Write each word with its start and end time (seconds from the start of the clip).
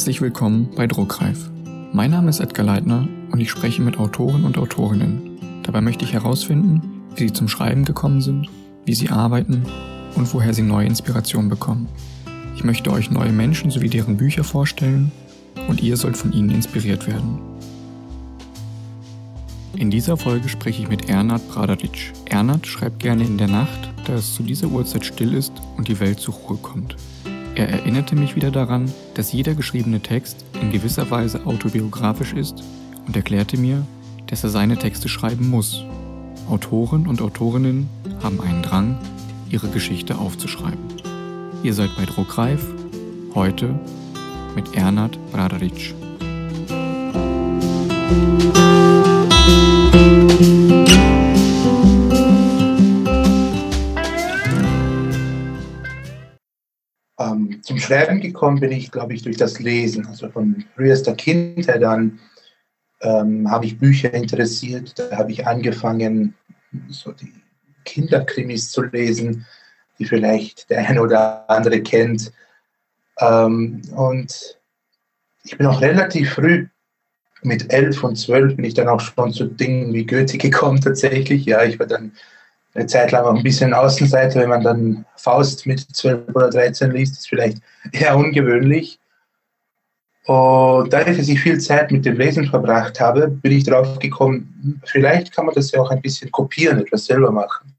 Herzlich 0.00 0.22
willkommen 0.22 0.70
bei 0.74 0.86
Druckreif. 0.86 1.50
Mein 1.92 2.12
Name 2.12 2.30
ist 2.30 2.40
Edgar 2.40 2.64
Leitner 2.64 3.06
und 3.32 3.38
ich 3.38 3.50
spreche 3.50 3.82
mit 3.82 3.98
Autoren 3.98 4.44
und 4.44 4.56
Autorinnen. 4.56 5.62
Dabei 5.62 5.82
möchte 5.82 6.06
ich 6.06 6.14
herausfinden, 6.14 7.02
wie 7.14 7.28
sie 7.28 7.34
zum 7.34 7.48
Schreiben 7.48 7.84
gekommen 7.84 8.22
sind, 8.22 8.48
wie 8.86 8.94
sie 8.94 9.10
arbeiten 9.10 9.62
und 10.14 10.32
woher 10.32 10.54
sie 10.54 10.62
neue 10.62 10.86
Inspirationen 10.86 11.50
bekommen. 11.50 11.86
Ich 12.56 12.64
möchte 12.64 12.90
euch 12.90 13.10
neue 13.10 13.30
Menschen 13.30 13.70
sowie 13.70 13.90
deren 13.90 14.16
Bücher 14.16 14.42
vorstellen 14.42 15.12
und 15.68 15.82
ihr 15.82 15.98
sollt 15.98 16.16
von 16.16 16.32
ihnen 16.32 16.48
inspiriert 16.48 17.06
werden. 17.06 17.38
In 19.76 19.90
dieser 19.90 20.16
Folge 20.16 20.48
spreche 20.48 20.80
ich 20.80 20.88
mit 20.88 21.10
Ernad 21.10 21.46
Bradaric. 21.50 22.14
Ernad 22.24 22.66
schreibt 22.66 23.00
gerne 23.00 23.24
in 23.24 23.36
der 23.36 23.48
Nacht, 23.48 23.90
da 24.06 24.14
es 24.14 24.34
zu 24.34 24.44
dieser 24.44 24.68
Uhrzeit 24.68 25.04
still 25.04 25.34
ist 25.34 25.52
und 25.76 25.88
die 25.88 26.00
Welt 26.00 26.20
zur 26.20 26.32
Ruhe 26.32 26.56
kommt. 26.56 26.96
Er 27.60 27.68
erinnerte 27.68 28.16
mich 28.16 28.36
wieder 28.36 28.50
daran, 28.50 28.90
dass 29.12 29.34
jeder 29.34 29.54
geschriebene 29.54 30.00
Text 30.00 30.46
in 30.62 30.72
gewisser 30.72 31.10
Weise 31.10 31.44
autobiografisch 31.44 32.32
ist 32.32 32.64
und 33.06 33.14
erklärte 33.14 33.58
mir, 33.58 33.86
dass 34.28 34.42
er 34.42 34.48
seine 34.48 34.78
Texte 34.78 35.10
schreiben 35.10 35.50
muss. 35.50 35.84
Autoren 36.48 37.06
und 37.06 37.20
Autorinnen 37.20 37.90
haben 38.22 38.40
einen 38.40 38.62
Drang, 38.62 38.96
ihre 39.50 39.68
Geschichte 39.68 40.16
aufzuschreiben. 40.16 40.80
Ihr 41.62 41.74
seid 41.74 41.90
bei 41.98 42.06
Druckreif, 42.06 42.64
heute 43.34 43.78
mit 44.56 44.74
Ernad 44.74 45.18
Bradaric. 45.30 45.94
Schreiben 57.90 58.20
gekommen 58.20 58.60
bin 58.60 58.70
ich, 58.70 58.92
glaube 58.92 59.14
ich, 59.14 59.22
durch 59.22 59.36
das 59.36 59.58
Lesen. 59.58 60.06
Also 60.06 60.28
von 60.30 60.64
frühester 60.76 61.12
Kindheit 61.14 61.82
an 61.82 62.20
ähm, 63.00 63.50
habe 63.50 63.66
ich 63.66 63.78
Bücher 63.78 64.14
interessiert. 64.14 64.96
Da 64.96 65.16
habe 65.16 65.32
ich 65.32 65.44
angefangen, 65.44 66.34
so 66.88 67.10
die 67.10 67.32
Kinderkrimis 67.84 68.70
zu 68.70 68.82
lesen, 68.82 69.44
die 69.98 70.04
vielleicht 70.04 70.70
der 70.70 70.88
eine 70.88 71.02
oder 71.02 71.50
andere 71.50 71.82
kennt. 71.82 72.32
Ähm, 73.18 73.82
und 73.96 74.60
ich 75.42 75.58
bin 75.58 75.66
auch 75.66 75.80
relativ 75.80 76.34
früh, 76.34 76.68
mit 77.42 77.72
elf 77.72 78.04
und 78.04 78.16
zwölf, 78.16 78.54
bin 78.54 78.66
ich 78.66 78.74
dann 78.74 78.88
auch 78.88 79.00
schon 79.00 79.32
zu 79.32 79.46
Dingen 79.46 79.92
wie 79.94 80.06
Goethe 80.06 80.38
gekommen 80.38 80.80
tatsächlich. 80.84 81.44
Ja, 81.44 81.64
ich 81.64 81.80
war 81.80 81.86
dann 81.86 82.12
eine 82.74 82.86
Zeit 82.86 83.10
lang 83.12 83.24
auch 83.24 83.34
ein 83.34 83.42
bisschen 83.42 83.74
Außenseiter, 83.74 84.40
wenn 84.40 84.48
man 84.48 84.62
dann 84.62 85.04
Faust 85.16 85.66
mit 85.66 85.80
12 85.80 86.34
oder 86.34 86.50
13 86.50 86.92
liest, 86.92 87.14
ist 87.14 87.28
vielleicht 87.28 87.58
eher 87.92 88.16
ungewöhnlich. 88.16 88.98
Und 90.26 90.92
dadurch, 90.92 91.16
dass 91.16 91.28
ich 91.28 91.40
viel 91.40 91.58
Zeit 91.58 91.90
mit 91.90 92.04
dem 92.04 92.16
Lesen 92.16 92.46
verbracht 92.46 93.00
habe, 93.00 93.28
bin 93.28 93.52
ich 93.52 93.64
darauf 93.64 93.98
gekommen, 93.98 94.80
vielleicht 94.84 95.34
kann 95.34 95.46
man 95.46 95.54
das 95.54 95.72
ja 95.72 95.80
auch 95.80 95.90
ein 95.90 96.00
bisschen 96.00 96.30
kopieren, 96.30 96.78
etwas 96.78 97.06
selber 97.06 97.32
machen. 97.32 97.74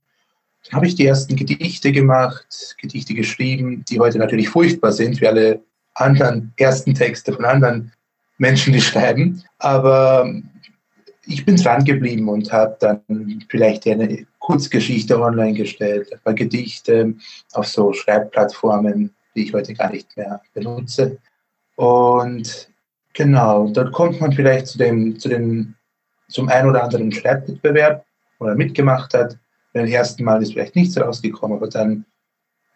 Dann 0.66 0.78
habe 0.78 0.88
ich 0.88 0.96
die 0.96 1.06
ersten 1.06 1.36
Gedichte 1.36 1.92
gemacht, 1.92 2.76
Gedichte 2.80 3.14
geschrieben, 3.14 3.86
die 3.90 4.00
heute 4.00 4.18
natürlich 4.18 4.50
furchtbar 4.50 4.92
sind, 4.92 5.22
wie 5.22 5.28
alle 5.28 5.62
anderen 5.94 6.54
ersten 6.58 6.94
Texte 6.94 7.34
von 7.34 7.46
anderen 7.46 7.94
Menschen, 8.38 8.74
die 8.74 8.82
schreiben. 8.82 9.44
Aber 9.60 10.30
ich 11.26 11.46
bin 11.46 11.56
dran 11.56 11.86
geblieben 11.86 12.28
und 12.28 12.52
habe 12.52 12.76
dann 12.80 13.46
vielleicht 13.50 13.88
eine 13.88 14.26
Kurzgeschichte 14.42 15.22
online 15.22 15.54
gestellt, 15.54 16.12
ein 16.12 16.20
paar 16.20 16.34
Gedichte 16.34 17.14
auf 17.54 17.68
so 17.68 17.94
Schreibplattformen, 17.94 19.12
die 19.36 19.44
ich 19.46 19.54
heute 19.54 19.74
gar 19.74 19.92
nicht 19.92 20.16
mehr 20.18 20.42
benutze. 20.54 21.18
Und 21.76 22.70
genau, 23.14 23.68
dort 23.70 23.94
kommt 23.94 24.20
man 24.20 24.34
vielleicht 24.34 24.68
zu 24.68 24.78
dem, 24.78 25.18
zu 25.18 25.30
dem, 25.30 25.76
zum 26.28 26.50
ein 26.50 26.68
oder 26.68 26.84
anderen 26.84 27.12
Schreibwettbewerb 27.12 28.04
oder 28.40 28.56
mitgemacht 28.56 29.14
hat. 29.14 29.38
Beim 29.74 29.86
ersten 29.86 30.24
Mal 30.24 30.42
ist 30.42 30.54
vielleicht 30.54 30.76
nichts 30.76 31.00
rausgekommen, 31.00 31.58
aber 31.58 31.70
dann 31.70 32.06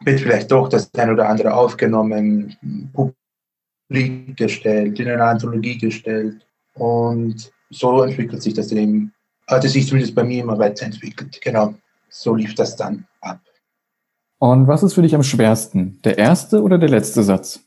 wird 0.01 0.19
vielleicht 0.19 0.51
doch 0.51 0.69
das 0.69 0.93
ein 0.93 1.11
oder 1.11 1.27
andere 1.27 1.53
aufgenommen, 1.53 2.55
publik 2.93 4.37
gestellt, 4.37 4.99
in 4.99 5.09
eine 5.09 5.23
Anthologie 5.23 5.77
gestellt. 5.77 6.45
Und 6.75 7.51
so 7.69 8.03
entwickelt 8.03 8.43
sich 8.43 8.53
das 8.53 8.71
eben, 8.71 9.14
hat 9.47 9.63
es 9.63 9.73
sich 9.73 9.87
zumindest 9.87 10.15
bei 10.15 10.23
mir 10.23 10.43
immer 10.43 10.57
weiterentwickelt. 10.57 11.39
Genau, 11.41 11.75
so 12.09 12.35
lief 12.35 12.55
das 12.55 12.75
dann 12.75 13.05
ab. 13.21 13.39
Und 14.39 14.67
was 14.67 14.83
ist 14.83 14.93
für 14.93 15.01
dich 15.01 15.15
am 15.15 15.23
schwersten, 15.23 15.99
der 16.03 16.17
erste 16.17 16.61
oder 16.61 16.77
der 16.77 16.89
letzte 16.89 17.23
Satz? 17.23 17.61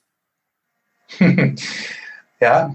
ja, 2.40 2.74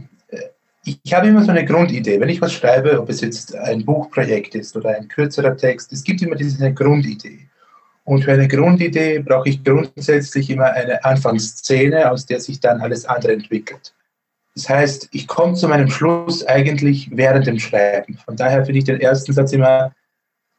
ich 0.86 1.14
habe 1.14 1.28
immer 1.28 1.44
so 1.44 1.52
eine 1.52 1.66
Grundidee. 1.66 2.20
Wenn 2.20 2.30
ich 2.30 2.42
was 2.42 2.54
schreibe, 2.54 3.00
ob 3.00 3.10
es 3.10 3.22
jetzt 3.22 3.56
ein 3.56 3.86
Buchprojekt 3.86 4.56
ist 4.56 4.76
oder 4.76 4.90
ein 4.90 5.08
kürzerer 5.08 5.56
Text, 5.56 5.94
es 5.94 6.04
gibt 6.04 6.22
immer 6.22 6.36
diese 6.36 6.74
Grundidee. 6.74 7.48
Und 8.06 8.24
für 8.26 8.34
eine 8.34 8.50
Grundidee 8.50 9.20
brauche 9.20 9.48
ich 9.48 9.64
grundsätzlich 9.64 10.50
immer 10.50 10.66
eine 10.66 11.04
Anfangsszene, 11.06 12.12
aus 12.12 12.26
der 12.26 12.42
sich 12.42 12.60
dann 12.60 12.82
alles 12.82 13.06
andere 13.06 13.34
entwickelt. 13.34 13.94
Das 14.56 14.70
heißt, 14.70 15.10
ich 15.12 15.28
komme 15.28 15.56
zu 15.56 15.68
meinem 15.68 15.90
Schluss 15.90 16.46
eigentlich 16.46 17.10
während 17.12 17.48
dem 17.48 17.60
Schreiben. 17.60 18.18
Von 18.24 18.36
daher 18.36 18.66
finde 18.66 18.80
ich 18.80 18.86
den 18.86 19.02
ersten 19.02 19.34
Satz 19.34 19.52
immer 19.52 19.94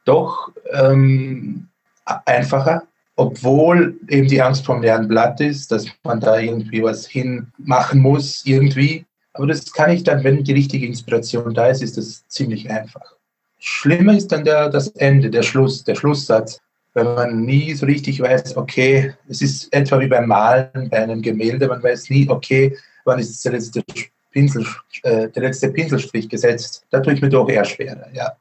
doch 0.04 0.50
ähm, 0.72 1.68
einfacher, 2.04 2.82
obwohl 3.16 3.96
eben 4.08 4.26
die 4.26 4.42
Angst 4.42 4.66
vom 4.66 4.82
leeren 4.82 5.08
Blatt 5.08 5.40
ist, 5.40 5.70
dass 5.70 5.86
man 6.02 6.20
da 6.20 6.38
irgendwie 6.38 6.82
was 6.82 7.06
hinmachen 7.06 8.00
muss, 8.00 8.42
irgendwie. 8.44 9.06
Aber 9.32 9.46
das 9.46 9.72
kann 9.72 9.90
ich 9.90 10.02
dann, 10.02 10.24
wenn 10.24 10.44
die 10.44 10.52
richtige 10.52 10.86
Inspiration 10.86 11.54
da 11.54 11.68
ist, 11.68 11.82
ist 11.82 11.96
das 11.96 12.26
ziemlich 12.28 12.70
einfach. 12.70 13.14
Schlimmer 13.58 14.16
ist 14.16 14.30
dann 14.32 14.44
der, 14.44 14.68
das 14.68 14.88
Ende, 14.88 15.30
der 15.30 15.42
Schluss, 15.42 15.84
der 15.84 15.94
Schlusssatz, 15.94 16.60
wenn 16.92 17.06
man 17.14 17.40
nie 17.40 17.74
so 17.74 17.86
richtig 17.86 18.20
weiß, 18.20 18.56
okay, 18.56 19.14
es 19.28 19.42
ist 19.42 19.72
etwa 19.72 19.98
wie 20.00 20.06
beim 20.06 20.28
Malen 20.28 20.88
bei 20.90 21.02
einem 21.02 21.22
Gemälde, 21.22 21.66
man 21.66 21.82
weiß 21.82 22.10
nie, 22.10 22.28
okay, 22.28 22.76
wann 23.04 23.18
ist 23.18 23.44
der 23.44 23.52
letzte, 23.52 23.82
Pinsel, 24.34 24.66
äh, 25.02 25.28
der 25.30 25.42
letzte 25.42 25.70
Pinselstrich 25.70 26.28
gesetzt. 26.28 26.84
Da 26.90 27.00
tue 27.00 27.14
ich 27.14 27.22
mir 27.22 27.28
doch 27.28 27.48
eher 27.48 27.64
schwerer, 27.64 28.08
ja. 28.12 28.36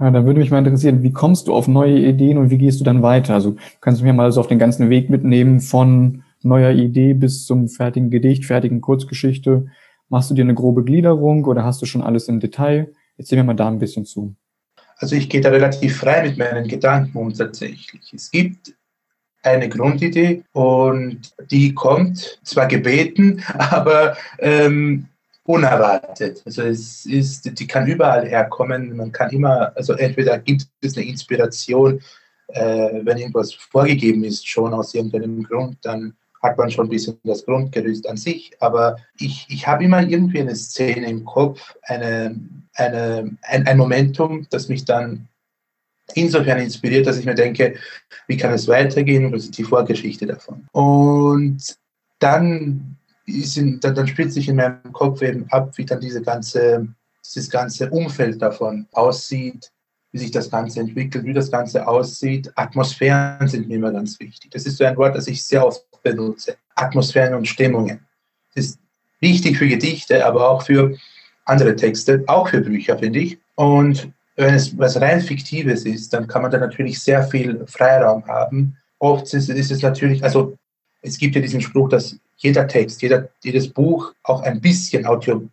Ja, 0.00 0.10
da 0.10 0.24
würde 0.24 0.40
mich 0.40 0.50
mal 0.50 0.58
interessieren, 0.58 1.04
wie 1.04 1.12
kommst 1.12 1.46
du 1.46 1.54
auf 1.54 1.68
neue 1.68 1.96
Ideen 1.96 2.36
und 2.36 2.50
wie 2.50 2.58
gehst 2.58 2.80
du 2.80 2.84
dann 2.84 3.02
weiter? 3.02 3.34
Also 3.34 3.56
kannst 3.80 4.00
du 4.00 4.04
mir 4.04 4.12
mal 4.12 4.32
so 4.32 4.40
auf 4.40 4.48
den 4.48 4.58
ganzen 4.58 4.90
Weg 4.90 5.08
mitnehmen 5.08 5.60
von 5.60 6.24
neuer 6.42 6.72
Idee 6.72 7.14
bis 7.14 7.46
zum 7.46 7.68
fertigen 7.68 8.10
Gedicht, 8.10 8.44
fertigen 8.44 8.80
Kurzgeschichte. 8.80 9.68
Machst 10.08 10.30
du 10.30 10.34
dir 10.34 10.42
eine 10.42 10.54
grobe 10.54 10.82
Gliederung 10.82 11.44
oder 11.44 11.64
hast 11.64 11.80
du 11.80 11.86
schon 11.86 12.02
alles 12.02 12.26
im 12.28 12.40
Detail? 12.40 12.92
Erzähl 13.16 13.38
mir 13.38 13.44
mal 13.44 13.54
da 13.54 13.68
ein 13.68 13.78
bisschen 13.78 14.04
zu. 14.04 14.34
Also 14.96 15.14
ich 15.14 15.28
gehe 15.28 15.40
da 15.40 15.50
relativ 15.50 15.98
frei 15.98 16.24
mit 16.24 16.38
meinen 16.38 16.66
Gedanken 16.66 17.16
um 17.16 17.32
tatsächlich. 17.32 18.12
Es 18.12 18.30
gibt 18.30 18.74
eine 19.44 19.68
Grundidee 19.68 20.42
und 20.52 21.34
die 21.50 21.74
kommt 21.74 22.40
zwar 22.42 22.66
gebeten, 22.66 23.42
aber 23.58 24.16
ähm, 24.38 25.06
unerwartet. 25.44 26.42
Also 26.46 26.62
es 26.62 27.06
ist, 27.06 27.58
die 27.58 27.66
kann 27.66 27.86
überall 27.86 28.26
herkommen. 28.26 28.96
Man 28.96 29.12
kann 29.12 29.30
immer, 29.30 29.72
also 29.76 29.92
entweder 29.92 30.38
gibt 30.38 30.66
es 30.80 30.96
eine 30.96 31.06
Inspiration, 31.06 32.00
äh, 32.48 33.00
wenn 33.02 33.18
irgendwas 33.18 33.52
vorgegeben 33.52 34.24
ist, 34.24 34.48
schon 34.48 34.72
aus 34.72 34.94
irgendeinem 34.94 35.42
Grund, 35.42 35.76
dann 35.82 36.14
hat 36.42 36.58
man 36.58 36.70
schon 36.70 36.86
ein 36.86 36.90
bisschen 36.90 37.18
das 37.24 37.44
Grundgerüst 37.44 38.08
an 38.08 38.16
sich. 38.16 38.52
Aber 38.60 38.96
ich, 39.18 39.46
ich 39.48 39.66
habe 39.66 39.84
immer 39.84 40.02
irgendwie 40.02 40.40
eine 40.40 40.54
Szene 40.54 41.08
im 41.08 41.24
Kopf, 41.24 41.74
eine, 41.82 42.38
eine, 42.74 43.36
ein, 43.42 43.66
ein 43.66 43.78
Momentum, 43.78 44.46
das 44.50 44.68
mich 44.68 44.84
dann 44.84 45.28
insofern 46.12 46.58
inspiriert, 46.58 47.06
dass 47.06 47.18
ich 47.18 47.24
mir 47.24 47.34
denke, 47.34 47.74
wie 48.26 48.36
kann 48.36 48.52
es 48.52 48.68
weitergehen 48.68 49.24
und 49.24 49.32
was 49.32 49.44
ist 49.44 49.58
die 49.58 49.64
Vorgeschichte 49.64 50.26
davon. 50.26 50.66
Und 50.72 51.76
dann, 52.18 52.96
in, 53.26 53.80
dann, 53.80 53.94
dann 53.94 54.06
spielt 54.06 54.32
sich 54.32 54.48
in 54.48 54.56
meinem 54.56 54.92
Kopf 54.92 55.22
eben 55.22 55.46
ab, 55.50 55.76
wie 55.76 55.84
dann 55.84 56.00
diese 56.00 56.22
ganze, 56.22 56.86
dieses 57.24 57.50
ganze 57.50 57.90
Umfeld 57.90 58.40
davon 58.40 58.86
aussieht, 58.92 59.70
wie 60.12 60.18
sich 60.18 60.30
das 60.30 60.50
Ganze 60.50 60.80
entwickelt, 60.80 61.24
wie 61.24 61.32
das 61.32 61.50
Ganze 61.50 61.86
aussieht. 61.86 62.52
Atmosphären 62.54 63.48
sind 63.48 63.68
mir 63.68 63.76
immer 63.76 63.92
ganz 63.92 64.20
wichtig. 64.20 64.50
Das 64.52 64.66
ist 64.66 64.76
so 64.76 64.84
ein 64.84 64.96
Wort, 64.96 65.16
das 65.16 65.26
ich 65.26 65.42
sehr 65.42 65.66
oft 65.66 65.84
benutze. 66.02 66.56
Atmosphären 66.76 67.34
und 67.34 67.48
Stimmungen. 67.48 68.00
Das 68.54 68.66
ist 68.66 68.78
wichtig 69.20 69.58
für 69.58 69.66
Gedichte, 69.66 70.24
aber 70.24 70.48
auch 70.48 70.62
für 70.62 70.96
andere 71.46 71.74
Texte, 71.74 72.22
auch 72.26 72.48
für 72.48 72.60
Bücher, 72.60 72.98
finde 72.98 73.20
ich. 73.20 73.38
Und 73.56 74.12
wenn 74.36 74.54
es 74.54 74.76
was 74.76 75.00
rein 75.00 75.20
Fiktives 75.20 75.84
ist, 75.84 76.12
dann 76.12 76.26
kann 76.26 76.42
man 76.42 76.50
da 76.50 76.58
natürlich 76.58 77.00
sehr 77.00 77.22
viel 77.22 77.64
Freiraum 77.66 78.26
haben. 78.26 78.76
Oft 78.98 79.32
ist, 79.34 79.48
ist 79.48 79.70
es 79.70 79.82
natürlich, 79.82 80.22
also 80.24 80.56
es 81.02 81.18
gibt 81.18 81.34
ja 81.34 81.40
diesen 81.40 81.60
Spruch, 81.60 81.88
dass 81.88 82.16
jeder 82.36 82.66
Text, 82.66 83.02
jeder, 83.02 83.28
jedes 83.42 83.68
Buch 83.68 84.12
auch 84.22 84.42
ein 84.42 84.60
bisschen 84.60 85.06
auto, 85.06 85.48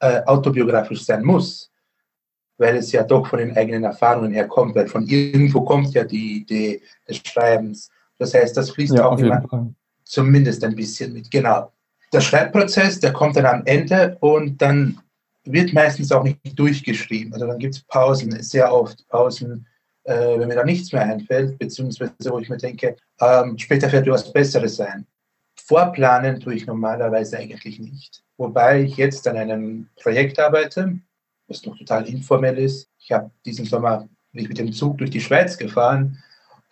äh, 0.00 0.22
autobiografisch 0.24 1.04
sein 1.04 1.22
muss, 1.22 1.70
weil 2.58 2.76
es 2.76 2.90
ja 2.92 3.02
doch 3.02 3.26
von 3.26 3.38
den 3.38 3.56
eigenen 3.56 3.84
Erfahrungen 3.84 4.32
her 4.32 4.48
kommt, 4.48 4.74
weil 4.74 4.88
von 4.88 5.06
irgendwo 5.06 5.62
kommt 5.62 5.94
ja 5.94 6.04
die 6.04 6.38
Idee 6.38 6.82
des 7.08 7.18
Schreibens. 7.18 7.90
Das 8.18 8.34
heißt, 8.34 8.56
das 8.56 8.70
fließt 8.70 8.94
ja, 8.94 9.06
auch 9.06 9.18
immer 9.18 9.42
zumindest 10.04 10.62
ein 10.64 10.74
bisschen 10.74 11.12
mit, 11.12 11.30
genau. 11.30 11.72
der 12.12 12.20
Schreibprozess, 12.20 13.00
der 13.00 13.12
kommt 13.12 13.36
dann 13.36 13.46
am 13.46 13.62
Ende 13.64 14.16
und 14.20 14.60
dann 14.60 14.98
wird 15.44 15.72
meistens 15.72 16.10
auch 16.12 16.24
nicht 16.24 16.58
durchgeschrieben. 16.58 17.32
Also 17.32 17.46
dann 17.46 17.58
gibt 17.58 17.74
es 17.74 17.82
Pausen, 17.82 18.42
sehr 18.42 18.72
oft 18.72 19.06
Pausen, 19.08 19.66
äh, 20.04 20.38
wenn 20.38 20.48
mir 20.48 20.54
da 20.54 20.64
nichts 20.64 20.92
mehr 20.92 21.02
einfällt, 21.02 21.58
beziehungsweise 21.58 22.12
wo 22.26 22.38
ich 22.38 22.48
mir 22.48 22.56
denke, 22.56 22.96
ähm, 23.20 23.58
später 23.58 23.90
wird 23.90 24.06
etwas 24.06 24.32
Besseres 24.32 24.76
sein. 24.76 25.06
Vorplanen 25.56 26.40
tue 26.40 26.54
ich 26.54 26.66
normalerweise 26.66 27.38
eigentlich 27.38 27.78
nicht. 27.78 28.22
Wobei 28.36 28.82
ich 28.82 28.96
jetzt 28.96 29.26
an 29.28 29.36
einem 29.36 29.88
Projekt 29.96 30.38
arbeite, 30.38 30.98
was 31.48 31.64
noch 31.64 31.76
total 31.78 32.08
informell 32.08 32.58
ist. 32.58 32.88
Ich 32.98 33.12
habe 33.12 33.30
diesen 33.44 33.64
Sommer 33.64 34.08
bin 34.34 34.48
mit 34.48 34.58
dem 34.58 34.72
Zug 34.72 34.98
durch 34.98 35.10
die 35.10 35.20
Schweiz 35.20 35.56
gefahren 35.56 36.22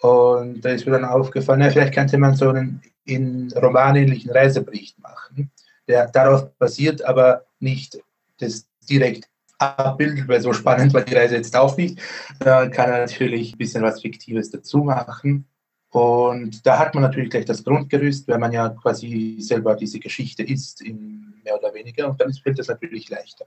und 0.00 0.62
da 0.62 0.70
ist 0.70 0.84
mir 0.84 0.92
dann 0.92 1.04
aufgefallen, 1.04 1.60
ja, 1.60 1.70
vielleicht 1.70 1.94
könnte 1.94 2.19
man 2.19 2.34
so 2.34 2.48
einen 2.48 2.82
in 3.04 3.52
romanähnlichen 3.52 4.30
Reisebericht 4.30 4.98
machen, 4.98 5.50
der 5.86 6.08
darauf 6.08 6.52
basiert, 6.58 7.04
aber 7.04 7.44
nicht 7.60 7.98
das 8.42 8.68
direkt 8.88 9.28
abbildet, 9.58 10.28
weil 10.28 10.40
so 10.40 10.52
spannend 10.52 10.92
war 10.92 11.02
die 11.02 11.14
Reise 11.14 11.36
jetzt 11.36 11.54
auch 11.56 11.76
nicht. 11.76 12.00
Da 12.40 12.68
kann 12.68 12.90
er 12.90 13.00
natürlich 13.00 13.54
ein 13.54 13.58
bisschen 13.58 13.82
was 13.82 14.00
Fiktives 14.00 14.50
dazu 14.50 14.78
machen. 14.78 15.46
Und 15.90 16.66
da 16.66 16.78
hat 16.78 16.94
man 16.94 17.02
natürlich 17.02 17.30
gleich 17.30 17.44
das 17.44 17.62
Grundgerüst, 17.62 18.26
weil 18.26 18.38
man 18.38 18.52
ja 18.52 18.70
quasi 18.70 19.36
selber 19.40 19.74
diese 19.74 20.00
Geschichte 20.00 20.42
ist, 20.42 20.82
mehr 20.82 21.58
oder 21.58 21.74
weniger. 21.74 22.08
Und 22.08 22.20
dann 22.20 22.32
fällt 22.32 22.58
das 22.58 22.68
natürlich 22.68 23.10
leichter. 23.10 23.46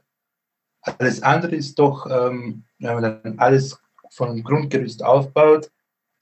Alles 0.81 1.23
andere 1.23 1.55
ist 1.55 1.79
doch, 1.79 2.05
ähm, 2.05 2.63
wenn 2.77 2.93
man 2.93 3.03
dann 3.03 3.39
alles 3.39 3.81
von 4.11 4.43
Grundgerüst 4.43 5.03
aufbaut, 5.03 5.71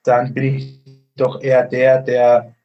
dann 0.04 0.34
bin 0.34 0.56
ich 0.56 0.80
doch 1.16 1.42
eher 1.42 1.68
der, 1.68 2.02
der 2.02 2.56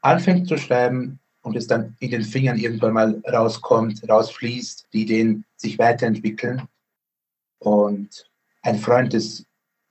anfängt 0.00 0.48
zu 0.48 0.56
schreiben 0.56 1.20
und 1.44 1.56
es 1.56 1.66
dann 1.66 1.94
in 2.00 2.10
den 2.10 2.22
Fingern 2.22 2.58
irgendwann 2.58 2.94
mal 2.94 3.22
rauskommt, 3.30 4.08
rausfließt, 4.08 4.88
die 4.92 5.02
Ideen 5.02 5.44
sich 5.56 5.78
weiterentwickeln. 5.78 6.62
Und 7.58 8.26
ein 8.62 8.78
Freund 8.78 9.12
des, 9.12 9.46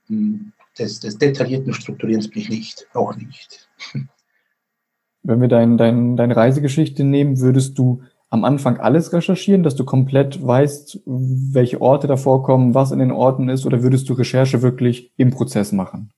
hm, 0.08 0.52
des, 0.78 1.00
des 1.00 1.18
detaillierten 1.18 1.74
Strukturierens 1.74 2.28
bin 2.28 2.42
ich 2.42 2.50
nicht, 2.50 2.88
auch 2.94 3.16
nicht. 3.16 3.70
Wenn 5.24 5.40
wir 5.40 5.48
dein, 5.48 5.78
dein, 5.78 6.18
deine 6.18 6.36
Reisegeschichte 6.36 7.04
nehmen, 7.04 7.40
würdest 7.40 7.78
du 7.78 8.04
am 8.30 8.44
Anfang 8.44 8.80
alles 8.80 9.14
recherchieren, 9.14 9.62
dass 9.62 9.76
du 9.76 9.86
komplett 9.86 10.46
weißt, 10.46 11.02
welche 11.06 11.80
Orte 11.82 12.08
da 12.08 12.18
vorkommen, 12.18 12.74
was 12.74 12.92
in 12.92 13.00
den 13.00 13.12
Orten 13.12 13.48
ist, 13.48 13.66
oder 13.66 13.84
würdest 13.84 14.10
du 14.10 14.14
Recherche 14.14 14.64
wirklich 14.64 15.12
im 15.18 15.30
Prozess 15.30 15.72
machen? 15.72 16.12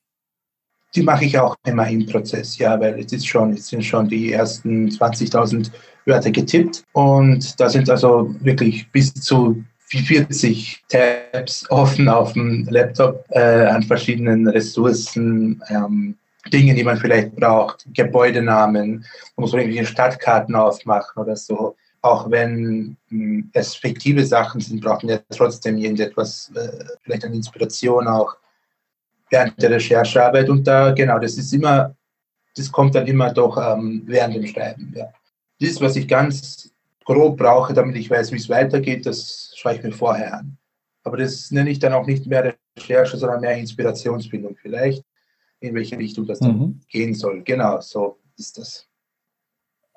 Die 0.96 1.04
mache 1.04 1.26
ich 1.26 1.38
auch 1.38 1.56
immer 1.66 1.88
im 1.90 2.06
Prozess, 2.06 2.58
ja, 2.58 2.80
weil 2.80 2.98
es 3.00 3.12
ist 3.12 3.28
schon, 3.28 3.52
es 3.54 3.68
sind 3.68 3.84
schon 3.84 4.08
die 4.08 4.32
ersten 4.32 4.90
20.000 4.90 5.70
Wörter 6.06 6.32
getippt 6.32 6.84
und 6.94 7.60
da 7.60 7.70
sind 7.70 7.90
also 7.90 8.34
wirklich 8.40 8.90
bis 8.92 9.14
zu 9.14 9.64
40 9.88 10.84
Tabs 10.90 11.70
offen 11.70 12.08
auf 12.08 12.34
dem 12.34 12.66
Laptop 12.70 13.26
äh, 13.30 13.66
an 13.66 13.84
verschiedenen 13.84 14.48
Ressourcen, 14.48 15.62
ähm, 15.70 16.16
Dinge, 16.54 16.76
die 16.76 16.84
man 16.84 16.98
vielleicht 16.98 17.36
braucht, 17.36 17.86
Gebäudenamen, 17.94 19.06
man 19.36 19.42
muss 19.42 19.54
irgendwelche 19.54 19.86
Stadtkarten 19.86 20.56
aufmachen 20.56 21.22
oder 21.22 21.36
so. 21.36 21.76
Auch 22.02 22.30
wenn 22.30 22.98
mh, 23.10 23.20
hm, 23.20 23.50
es 23.54 23.76
fiktive 23.76 24.24
Sachen 24.24 24.62
sind, 24.62 24.82
braucht 24.82 25.04
man 25.04 25.16
ja 25.16 25.20
trotzdem 25.36 25.78
irgendetwas, 25.78 26.52
äh, 26.56 26.86
vielleicht 27.04 27.26
eine 27.26 27.36
Inspiration 27.36 28.08
auch 28.08 28.38
während 29.30 29.62
der 29.62 29.72
Recherchearbeit. 29.72 30.50
Und 30.50 30.66
da, 30.66 30.92
genau, 30.92 31.20
das 31.20 31.38
ist 31.38 31.54
immer, 31.54 31.96
das 32.56 32.72
kommt 32.72 32.96
dann 32.96 33.08
immer 33.08 33.34
doch 33.34 33.58
ähm, 33.58 34.04
während 34.06 34.36
dem 34.36 34.48
Schreiben. 34.48 34.94
Ja. 34.96 35.10
Das 35.60 35.70
ist, 35.70 35.82
was 35.82 35.96
ich 35.96 36.08
ganz 36.08 36.72
grob 37.06 37.38
brauche, 37.38 37.74
damit 37.74 37.96
ich 37.96 38.10
weiß, 38.10 38.32
wie 38.32 38.38
es 38.38 38.50
weitergeht, 38.50 39.06
das 39.06 39.54
schaue 39.56 39.76
ich 39.76 39.84
mir 39.84 39.92
vorher 39.92 40.40
an. 40.40 40.58
Aber 41.04 41.18
das 41.18 41.52
nenne 41.52 41.70
ich 41.70 41.80
dann 41.80 41.94
auch 41.94 42.08
nicht 42.08 42.26
mehr 42.26 42.56
Recherche, 42.78 43.18
sondern 43.18 43.42
mehr 43.42 43.58
Inspirationsfindung 43.58 44.56
vielleicht, 44.60 45.04
in 45.60 45.76
welche 45.76 45.98
Richtung 45.98 46.26
das 46.26 46.40
dann 46.40 46.58
mhm. 46.58 46.82
gehen 46.90 47.14
soll. 47.14 47.44
Genau, 47.44 47.80
so 47.80 48.18
ist 48.38 48.58
das. 48.58 48.88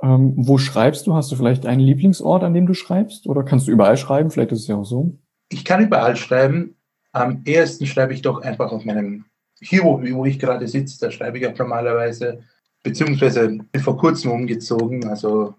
Ähm, 0.03 0.35
wo 0.37 0.59
schreibst 0.59 1.07
du? 1.07 1.15
Hast 1.15 1.33
du 1.33 1.37
vielleicht 1.37 1.67
einen 1.67 1.81
Lieblingsort, 1.81 2.45
an 2.45 2.55
dem 2.55 2.67
du 2.67 2.75
schreibst? 2.75 3.27
Oder 3.27 3.43
kannst 3.43 3.67
du 3.67 3.73
überall 3.73 3.97
schreiben? 3.97 4.31
Vielleicht 4.31 4.53
ist 4.53 4.61
es 4.61 4.67
ja 4.69 4.77
auch 4.77 4.85
so. 4.85 5.19
Ich 5.49 5.65
kann 5.65 5.83
überall 5.83 6.15
schreiben. 6.15 6.77
Am 7.13 7.43
ersten 7.45 7.87
schreibe 7.87 8.15
ich 8.15 8.23
doch 8.23 8.43
einfach 8.43 8.71
auf 8.71 8.85
meinem, 8.85 9.25
hier 9.61 9.83
wo, 9.83 10.01
wo 10.01 10.25
ich 10.27 10.39
gerade 10.39 10.69
sitze, 10.69 10.99
da 11.01 11.11
schreibe 11.11 11.39
ich 11.39 11.47
auch 11.47 11.57
normalerweise, 11.57 12.43
beziehungsweise 12.83 13.49
bin 13.49 13.83
vor 13.83 13.97
kurzem 13.97 14.31
umgezogen, 14.31 15.09
also 15.09 15.55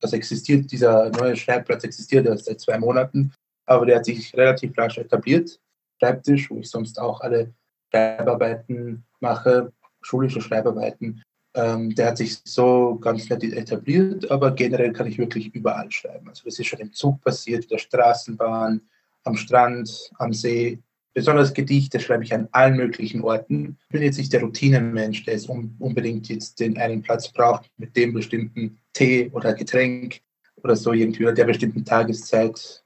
das 0.00 0.12
existiert, 0.12 0.70
dieser 0.72 1.10
neue 1.10 1.36
Schreibplatz 1.36 1.84
existiert 1.84 2.26
erst 2.26 2.46
seit 2.46 2.60
zwei 2.60 2.78
Monaten, 2.78 3.32
aber 3.66 3.86
der 3.86 3.96
hat 3.96 4.04
sich 4.04 4.34
relativ 4.34 4.76
rasch 4.76 4.98
etabliert. 4.98 5.60
Schreibtisch, 5.98 6.50
wo 6.50 6.58
ich 6.58 6.70
sonst 6.70 6.98
auch 6.98 7.20
alle 7.20 7.52
Schreibarbeiten 7.90 9.04
mache, 9.20 9.72
schulische 10.00 10.40
Schreibarbeiten. 10.40 11.22
Ähm, 11.54 11.94
der 11.94 12.08
hat 12.08 12.16
sich 12.18 12.38
so 12.44 12.96
ganz 13.00 13.28
nett 13.28 13.42
etabliert, 13.42 14.30
aber 14.30 14.52
generell 14.52 14.92
kann 14.92 15.06
ich 15.06 15.18
wirklich 15.18 15.54
überall 15.54 15.90
schreiben. 15.90 16.28
Also 16.28 16.44
das 16.44 16.58
ist 16.58 16.66
schon 16.66 16.78
im 16.78 16.92
Zug 16.92 17.20
passiert, 17.22 17.64
in 17.64 17.68
der 17.70 17.78
Straßenbahn, 17.78 18.80
am 19.24 19.36
Strand, 19.36 20.10
am 20.18 20.32
See, 20.32 20.78
Besonders 21.12 21.54
Gedichte 21.54 21.98
schreibe 21.98 22.22
ich 22.22 22.32
an 22.32 22.48
allen 22.52 22.76
möglichen 22.76 23.22
Orten. 23.22 23.78
Ich 23.82 23.88
bin 23.88 24.02
jetzt 24.02 24.18
nicht 24.18 24.32
der 24.32 24.42
Routinenmensch, 24.42 25.24
der 25.24 25.34
jetzt 25.34 25.48
unbedingt 25.48 26.28
jetzt 26.28 26.60
den 26.60 26.78
einen 26.78 27.02
Platz 27.02 27.32
braucht 27.32 27.68
mit 27.78 27.96
dem 27.96 28.14
bestimmten 28.14 28.78
Tee 28.92 29.30
oder 29.32 29.54
Getränk 29.54 30.20
oder 30.62 30.76
so 30.76 30.92
irgendwie 30.92 31.24
oder 31.24 31.34
der 31.34 31.46
bestimmten 31.46 31.84
Tageszeit. 31.84 32.84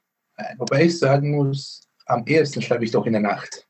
Wobei 0.57 0.87
ich 0.87 0.99
sagen 0.99 1.33
muss, 1.37 1.87
am 2.07 2.25
ehesten 2.27 2.63
schreibe 2.63 2.85
ich 2.85 2.91
doch 2.91 3.07
in 3.07 3.13
der 3.13 3.23
Nacht. 3.23 3.67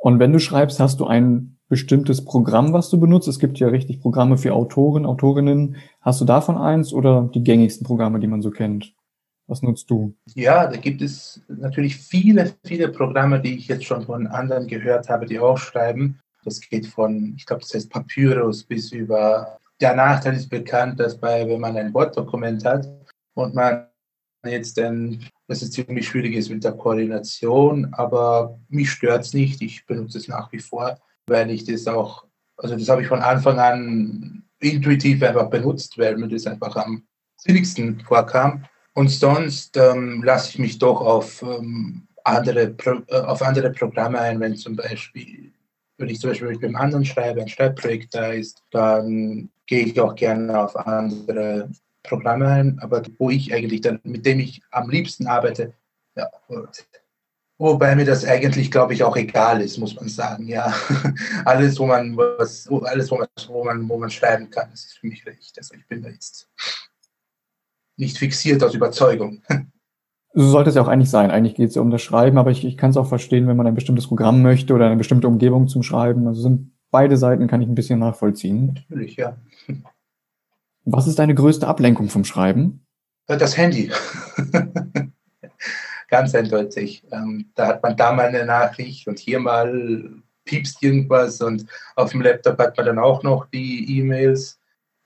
Und 0.00 0.18
wenn 0.18 0.32
du 0.32 0.38
schreibst, 0.38 0.80
hast 0.80 1.00
du 1.00 1.06
ein 1.06 1.58
bestimmtes 1.68 2.24
Programm, 2.24 2.72
was 2.72 2.90
du 2.90 2.98
benutzt? 2.98 3.28
Es 3.28 3.38
gibt 3.38 3.58
ja 3.58 3.68
richtig 3.68 4.00
Programme 4.00 4.38
für 4.38 4.54
Autoren, 4.54 5.04
Autorinnen. 5.04 5.76
Hast 6.00 6.20
du 6.20 6.24
davon 6.24 6.56
eins 6.56 6.92
oder 6.92 7.28
die 7.34 7.42
gängigsten 7.42 7.86
Programme, 7.86 8.20
die 8.20 8.28
man 8.28 8.40
so 8.40 8.50
kennt? 8.50 8.94
Was 9.48 9.62
nutzt 9.62 9.88
du? 9.90 10.14
Ja, 10.34 10.66
da 10.66 10.76
gibt 10.76 11.02
es 11.02 11.40
natürlich 11.48 11.96
viele, 11.96 12.54
viele 12.64 12.88
Programme, 12.88 13.40
die 13.40 13.56
ich 13.56 13.68
jetzt 13.68 13.84
schon 13.84 14.04
von 14.04 14.26
anderen 14.26 14.66
gehört 14.66 15.08
habe, 15.08 15.26
die 15.26 15.38
auch 15.38 15.58
schreiben. 15.58 16.18
Das 16.44 16.60
geht 16.60 16.86
von, 16.86 17.34
ich 17.36 17.46
glaube, 17.46 17.62
das 17.62 17.74
heißt 17.74 17.90
Papyrus 17.90 18.64
bis 18.64 18.92
über. 18.92 19.58
Der 19.80 19.94
Nachteil 19.94 20.34
ist 20.34 20.48
bekannt, 20.48 20.98
dass 20.98 21.18
bei, 21.18 21.46
wenn 21.46 21.60
man 21.60 21.76
ein 21.76 21.92
Word-Dokument 21.92 22.64
hat 22.64 22.88
und 23.34 23.54
man 23.54 23.88
jetzt 24.44 24.78
dann, 24.78 25.24
dass 25.48 25.62
es 25.62 25.70
ziemlich 25.72 26.08
schwierig 26.08 26.34
ist 26.34 26.50
mit 26.50 26.64
der 26.64 26.72
Koordination, 26.72 27.92
aber 27.92 28.58
mich 28.68 28.90
stört 28.90 29.24
es 29.24 29.34
nicht. 29.34 29.60
Ich 29.62 29.84
benutze 29.86 30.18
es 30.18 30.28
nach 30.28 30.50
wie 30.52 30.60
vor, 30.60 30.98
weil 31.26 31.50
ich 31.50 31.64
das 31.64 31.86
auch, 31.86 32.26
also 32.56 32.76
das 32.76 32.88
habe 32.88 33.02
ich 33.02 33.08
von 33.08 33.20
Anfang 33.20 33.58
an 33.58 34.44
intuitiv 34.60 35.22
einfach 35.22 35.50
benutzt, 35.50 35.98
weil 35.98 36.16
mir 36.16 36.28
das 36.28 36.46
einfach 36.46 36.74
am 36.76 37.06
sinnigsten 37.36 38.00
vorkam. 38.00 38.64
Und 38.96 39.10
sonst 39.10 39.76
ähm, 39.76 40.22
lasse 40.24 40.48
ich 40.48 40.58
mich 40.58 40.78
doch 40.78 41.02
auf, 41.02 41.42
ähm, 41.42 42.08
andere 42.24 42.68
Pro 42.68 43.02
äh, 43.08 43.20
auf 43.20 43.42
andere 43.42 43.70
Programme 43.70 44.18
ein, 44.18 44.40
wenn 44.40 44.56
zum 44.56 44.74
Beispiel, 44.74 45.52
wenn 45.98 46.08
ich 46.08 46.18
zum 46.18 46.30
Beispiel 46.30 46.48
mit 46.48 46.64
einem 46.64 46.76
anderen 46.76 47.04
schreibe, 47.04 47.42
ein 47.42 47.48
Schreibprojekt 47.48 48.14
da 48.14 48.28
ist, 48.28 48.62
dann 48.70 49.50
gehe 49.66 49.84
ich 49.84 50.00
auch 50.00 50.14
gerne 50.14 50.58
auf 50.58 50.74
andere 50.76 51.68
Programme 52.04 52.48
ein, 52.48 52.78
aber 52.80 53.02
wo 53.18 53.28
ich 53.28 53.52
eigentlich 53.52 53.82
dann, 53.82 54.00
mit 54.02 54.24
dem 54.24 54.40
ich 54.40 54.62
am 54.70 54.88
liebsten 54.88 55.26
arbeite, 55.26 55.74
ja, 56.14 56.30
wobei 57.58 57.94
mir 57.96 58.06
das 58.06 58.24
eigentlich, 58.24 58.70
glaube 58.70 58.94
ich, 58.94 59.04
auch 59.04 59.16
egal 59.16 59.60
ist, 59.60 59.76
muss 59.76 59.94
man 59.94 60.08
sagen, 60.08 60.48
ja. 60.48 60.74
alles, 61.44 61.78
wo 61.78 61.84
man 61.84 62.16
was, 62.16 62.66
alles, 62.84 63.10
wo 63.10 63.18
man, 63.18 63.28
wo 63.48 63.62
man, 63.62 63.88
wo 63.90 63.98
man 63.98 64.10
schreiben 64.10 64.48
kann, 64.48 64.72
ist 64.72 64.96
für 64.98 65.06
mich 65.06 65.26
recht. 65.26 65.58
Also 65.58 65.74
ich 65.74 65.86
bin 65.86 66.00
da 66.00 66.08
jetzt 66.08 66.48
nicht 67.96 68.18
fixiert 68.18 68.62
aus 68.62 68.74
Überzeugung. 68.74 69.42
So 70.38 70.50
sollte 70.50 70.68
es 70.68 70.76
ja 70.76 70.82
auch 70.82 70.88
eigentlich 70.88 71.08
sein. 71.08 71.30
Eigentlich 71.30 71.54
geht 71.54 71.70
es 71.70 71.76
ja 71.76 71.80
um 71.80 71.90
das 71.90 72.02
Schreiben, 72.02 72.36
aber 72.36 72.50
ich, 72.50 72.62
ich 72.62 72.76
kann 72.76 72.90
es 72.90 72.98
auch 72.98 73.08
verstehen, 73.08 73.48
wenn 73.48 73.56
man 73.56 73.66
ein 73.66 73.74
bestimmtes 73.74 74.06
Programm 74.06 74.42
möchte 74.42 74.74
oder 74.74 74.84
eine 74.84 74.96
bestimmte 74.96 75.28
Umgebung 75.28 75.66
zum 75.66 75.82
Schreiben. 75.82 76.28
Also 76.28 76.42
sind 76.42 76.72
beide 76.90 77.16
Seiten 77.16 77.46
kann 77.46 77.62
ich 77.62 77.68
ein 77.68 77.74
bisschen 77.74 78.00
nachvollziehen. 78.00 78.74
Natürlich, 78.74 79.16
ja. 79.16 79.38
Was 80.84 81.06
ist 81.06 81.18
deine 81.18 81.34
größte 81.34 81.66
Ablenkung 81.66 82.10
vom 82.10 82.26
Schreiben? 82.26 82.86
Das 83.26 83.56
Handy. 83.56 83.90
Ganz 86.08 86.34
eindeutig. 86.34 87.02
Ähm, 87.10 87.50
da 87.54 87.68
hat 87.68 87.82
man 87.82 87.96
da 87.96 88.12
mal 88.12 88.26
eine 88.26 88.44
Nachricht 88.44 89.08
und 89.08 89.18
hier 89.18 89.40
mal 89.40 90.10
piepst 90.44 90.82
irgendwas 90.82 91.40
und 91.40 91.64
auf 91.96 92.10
dem 92.10 92.20
Laptop 92.20 92.58
hat 92.58 92.76
man 92.76 92.84
dann 92.84 92.98
auch 92.98 93.22
noch 93.22 93.46
die 93.46 93.98
E-Mails 93.98 94.60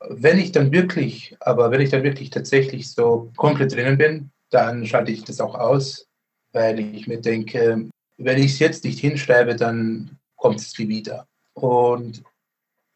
wenn 0.08 0.38
ich 0.38 0.52
dann 0.52 0.72
wirklich, 0.72 1.36
aber 1.40 1.70
wenn 1.70 1.80
ich 1.80 1.90
dann 1.90 2.02
wirklich 2.02 2.30
tatsächlich 2.30 2.90
so 2.90 3.30
komplett 3.36 3.74
drinnen 3.74 3.98
bin, 3.98 4.30
dann 4.50 4.86
schalte 4.86 5.12
ich 5.12 5.24
das 5.24 5.40
auch 5.40 5.54
aus, 5.54 6.08
weil 6.52 6.80
ich 6.80 7.06
mir 7.06 7.20
denke, 7.20 7.88
wenn 8.16 8.38
ich 8.38 8.52
es 8.52 8.58
jetzt 8.58 8.84
nicht 8.84 8.98
hinschreibe, 8.98 9.56
dann 9.56 10.18
kommt 10.36 10.60
es 10.60 10.78
nie 10.78 10.88
wieder. 10.88 11.26
Und, 11.54 12.22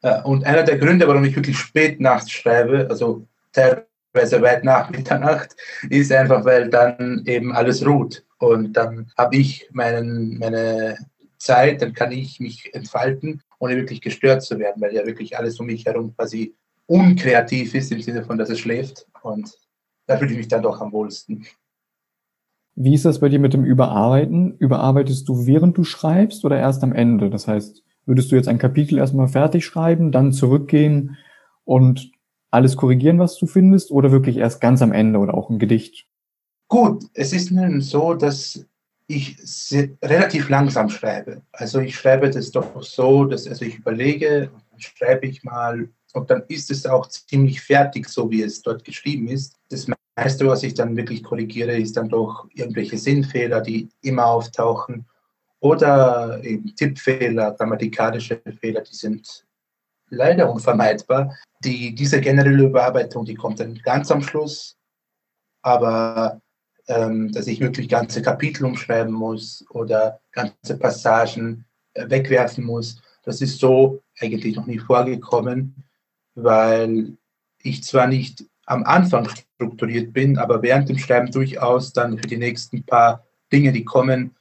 äh, 0.03 0.23
und 0.23 0.45
einer 0.45 0.63
der 0.63 0.79
Gründe, 0.79 1.07
warum 1.07 1.25
ich 1.25 1.37
wirklich 1.37 1.59
spät 1.59 2.01
nachts 2.01 2.31
schreibe, 2.31 2.87
also 2.89 3.27
teilweise 3.53 4.43
weit 4.43 4.65
nach 4.65 4.91
Mitternacht, 4.91 5.55
ist 5.91 6.11
einfach, 6.11 6.45
weil 6.45 6.71
dann 6.71 7.23
eben 7.27 7.53
alles 7.53 7.87
ruht. 7.87 8.25
Und 8.39 8.73
dann 8.73 9.13
habe 9.17 9.37
ich 9.37 9.69
meinen, 9.73 10.39
meine 10.39 10.99
Zeit, 11.39 11.83
dann 11.83 11.93
kann 11.93 12.13
ich 12.13 12.41
mich 12.41 12.75
entfalten, 12.75 13.43
ohne 13.59 13.77
wirklich 13.77 14.01
gestört 14.01 14.43
zu 14.43 14.59
werden, 14.59 14.81
weil 14.81 14.95
ja 14.95 15.07
wirklich 15.07 15.39
alles 15.39 15.61
um 15.61 15.67
mich 15.67 15.85
herum 15.85 16.15
quasi 16.17 16.55
unkreativ 16.87 17.75
ist, 17.75 17.93
im 17.93 18.01
Sinne 18.01 18.25
von, 18.25 18.39
dass 18.39 18.51
es 18.51 18.59
schläft. 18.59 19.07
Und 19.23 19.53
da 20.07 20.17
fühle 20.17 20.33
ich 20.33 20.39
mich 20.39 20.49
dann 20.49 20.63
doch 20.63 20.81
am 20.81 20.93
wohlsten. 20.93 21.47
Wie 22.77 22.95
ist 22.95 23.05
das 23.05 23.21
bei 23.21 23.29
dir 23.29 23.39
mit 23.39 23.55
dem 23.55 23.65
Überarbeiten? 23.65 24.57
Überarbeitest 24.59 25.29
du 25.29 25.47
während 25.47 25.79
du 25.79 25.85
schreibst 25.85 26.45
oder 26.45 26.59
erst 26.59 26.83
am 26.83 26.93
Ende? 26.93 27.31
Das 27.31 27.47
heißt, 27.47 27.83
würdest 28.05 28.33
du 28.33 28.37
jetzt 28.37 28.49
ein 28.49 28.59
Kapitel 28.59 28.99
erstmal 28.99 29.29
fertig 29.29 29.65
schreiben, 29.65 30.13
dann 30.13 30.33
zurückgehen 30.33 31.17
und 31.65 32.11
alles 32.51 32.77
korrigieren, 32.77 33.19
was 33.19 33.37
du 33.37 33.47
findest, 33.47 33.91
oder 33.91 34.13
wirklich 34.13 34.37
erst 34.37 34.61
ganz 34.61 34.83
am 34.83 34.93
Ende 34.93 35.19
oder 35.19 35.35
auch 35.35 35.51
ein 35.51 35.59
Gedicht? 35.59 36.07
Gut, 36.69 37.05
es 37.15 37.33
ist 37.33 37.51
nun 37.51 37.81
so, 37.81 38.15
dass 38.15 38.65
ich 39.07 39.37
relativ 40.03 40.49
langsam 40.49 40.89
schreibe. 40.89 41.43
Also 41.53 41.81
ich 41.81 41.95
schreibe 41.95 42.31
das 42.31 42.51
doch 42.51 42.83
so, 42.83 43.25
dass 43.25 43.47
also 43.47 43.65
ich 43.65 43.79
überlege, 43.79 44.51
dann 44.71 44.81
schreibe 44.81 45.27
ich 45.27 45.45
mal 45.45 45.89
und 46.15 46.31
dann 46.31 46.45
ist 46.49 46.71
es 46.71 46.87
auch 46.87 47.09
ziemlich 47.09 47.61
fertig, 47.61 48.09
so 48.09 48.31
wie 48.31 48.43
es 48.43 48.63
dort 48.63 48.85
geschrieben 48.85 49.29
ist. 49.29 49.57
Das 49.69 49.87
meiste, 50.17 50.47
was 50.47 50.63
ich 50.63 50.75
dann 50.75 50.97
wirklich 50.97 51.23
korrigiere, 51.25 51.77
ist 51.77 51.97
dann 51.97 52.09
doch 52.09 52.49
irgendwelche 52.55 52.97
Sinnfehler, 52.97 53.61
die 53.61 53.89
immer 54.01 54.27
auftauchen 54.27 55.07
oder 55.61 56.43
eben 56.45 56.75
Tippfehler, 56.77 57.53
grammatikalische 57.53 58.41
Fehler, 58.61 58.83
die 58.83 58.95
sind 58.95 59.45
leider 60.09 60.51
unvermeidbar. 60.51 61.35
Die, 61.65 61.95
diese 61.95 62.21
generelle 62.21 62.65
Überarbeitung, 62.65 63.25
die 63.25 63.35
kommt 63.35 63.59
dann 63.59 63.75
ganz 63.83 64.11
am 64.11 64.23
Schluss, 64.23 64.77
aber 65.63 66.41
ähm, 66.87 67.33
dass 67.33 67.49
ich 67.49 67.61
wirklich 67.61 67.89
ganze 67.89 68.23
Kapitel 68.23 68.67
umschreiben 68.67 69.13
muss 69.13 69.65
oder 69.71 70.21
ganze 70.31 70.79
Passagen 70.79 71.65
äh, 71.95 72.09
wegwerfen 72.09 72.65
muss, 72.65 73.01
das 73.25 73.41
ist 73.41 73.59
so 73.59 74.03
eigentlich 74.21 74.57
noch 74.57 74.67
nie 74.67 74.79
vorgekommen, 74.79 75.84
weil 76.35 77.17
ich 77.63 77.83
zwar 77.83 78.07
nicht 78.07 78.45
am 78.67 78.85
Anfang 78.85 79.29
strukturiert 79.29 80.13
bin, 80.13 80.39
aber 80.39 80.63
während 80.63 80.89
dem 80.89 80.99
Schreiben 80.99 81.31
durchaus 81.31 81.93
dann 81.93 82.19
für 82.19 82.27
die 82.27 82.37
nächsten 82.37 82.85
paar 82.85 83.25
Dinge, 83.53 83.73
die 83.73 83.85
kommen, 83.85 84.35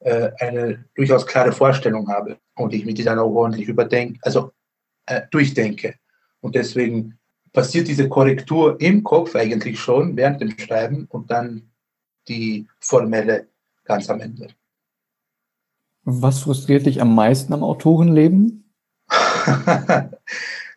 äh, 0.00 0.30
eine 0.38 0.84
durchaus 0.94 1.26
klare 1.26 1.52
Vorstellung 1.52 2.08
habe 2.08 2.38
und 2.56 2.72
ich 2.72 2.84
mir 2.84 2.94
die 2.94 3.04
dann 3.04 3.18
auch 3.18 3.34
ordentlich 3.34 3.68
überdenke, 3.68 4.18
also 4.22 4.52
äh, 5.06 5.22
durchdenke. 5.30 5.94
Und 6.40 6.54
deswegen 6.54 7.18
passiert 7.52 7.88
diese 7.88 8.08
Korrektur 8.08 8.80
im 8.80 9.02
Kopf 9.02 9.34
eigentlich 9.34 9.80
schon 9.80 10.16
während 10.16 10.40
dem 10.40 10.56
Schreiben 10.58 11.06
und 11.08 11.30
dann 11.30 11.70
die 12.28 12.68
formelle 12.78 13.48
ganz 13.84 14.08
am 14.10 14.20
Ende. 14.20 14.48
Was 16.04 16.40
frustriert 16.40 16.86
dich 16.86 17.00
am 17.00 17.14
meisten 17.14 17.52
am 17.52 17.64
Autorenleben? 17.64 18.72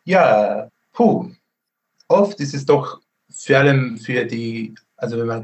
ja, 0.04 0.70
puh, 0.94 1.32
oft 2.08 2.40
ist 2.40 2.54
es 2.54 2.66
doch 2.66 3.02
vor 3.30 3.58
allem 3.58 3.98
für 3.98 4.26
die, 4.26 4.76
also 4.98 5.18
wenn 5.18 5.28
man 5.28 5.44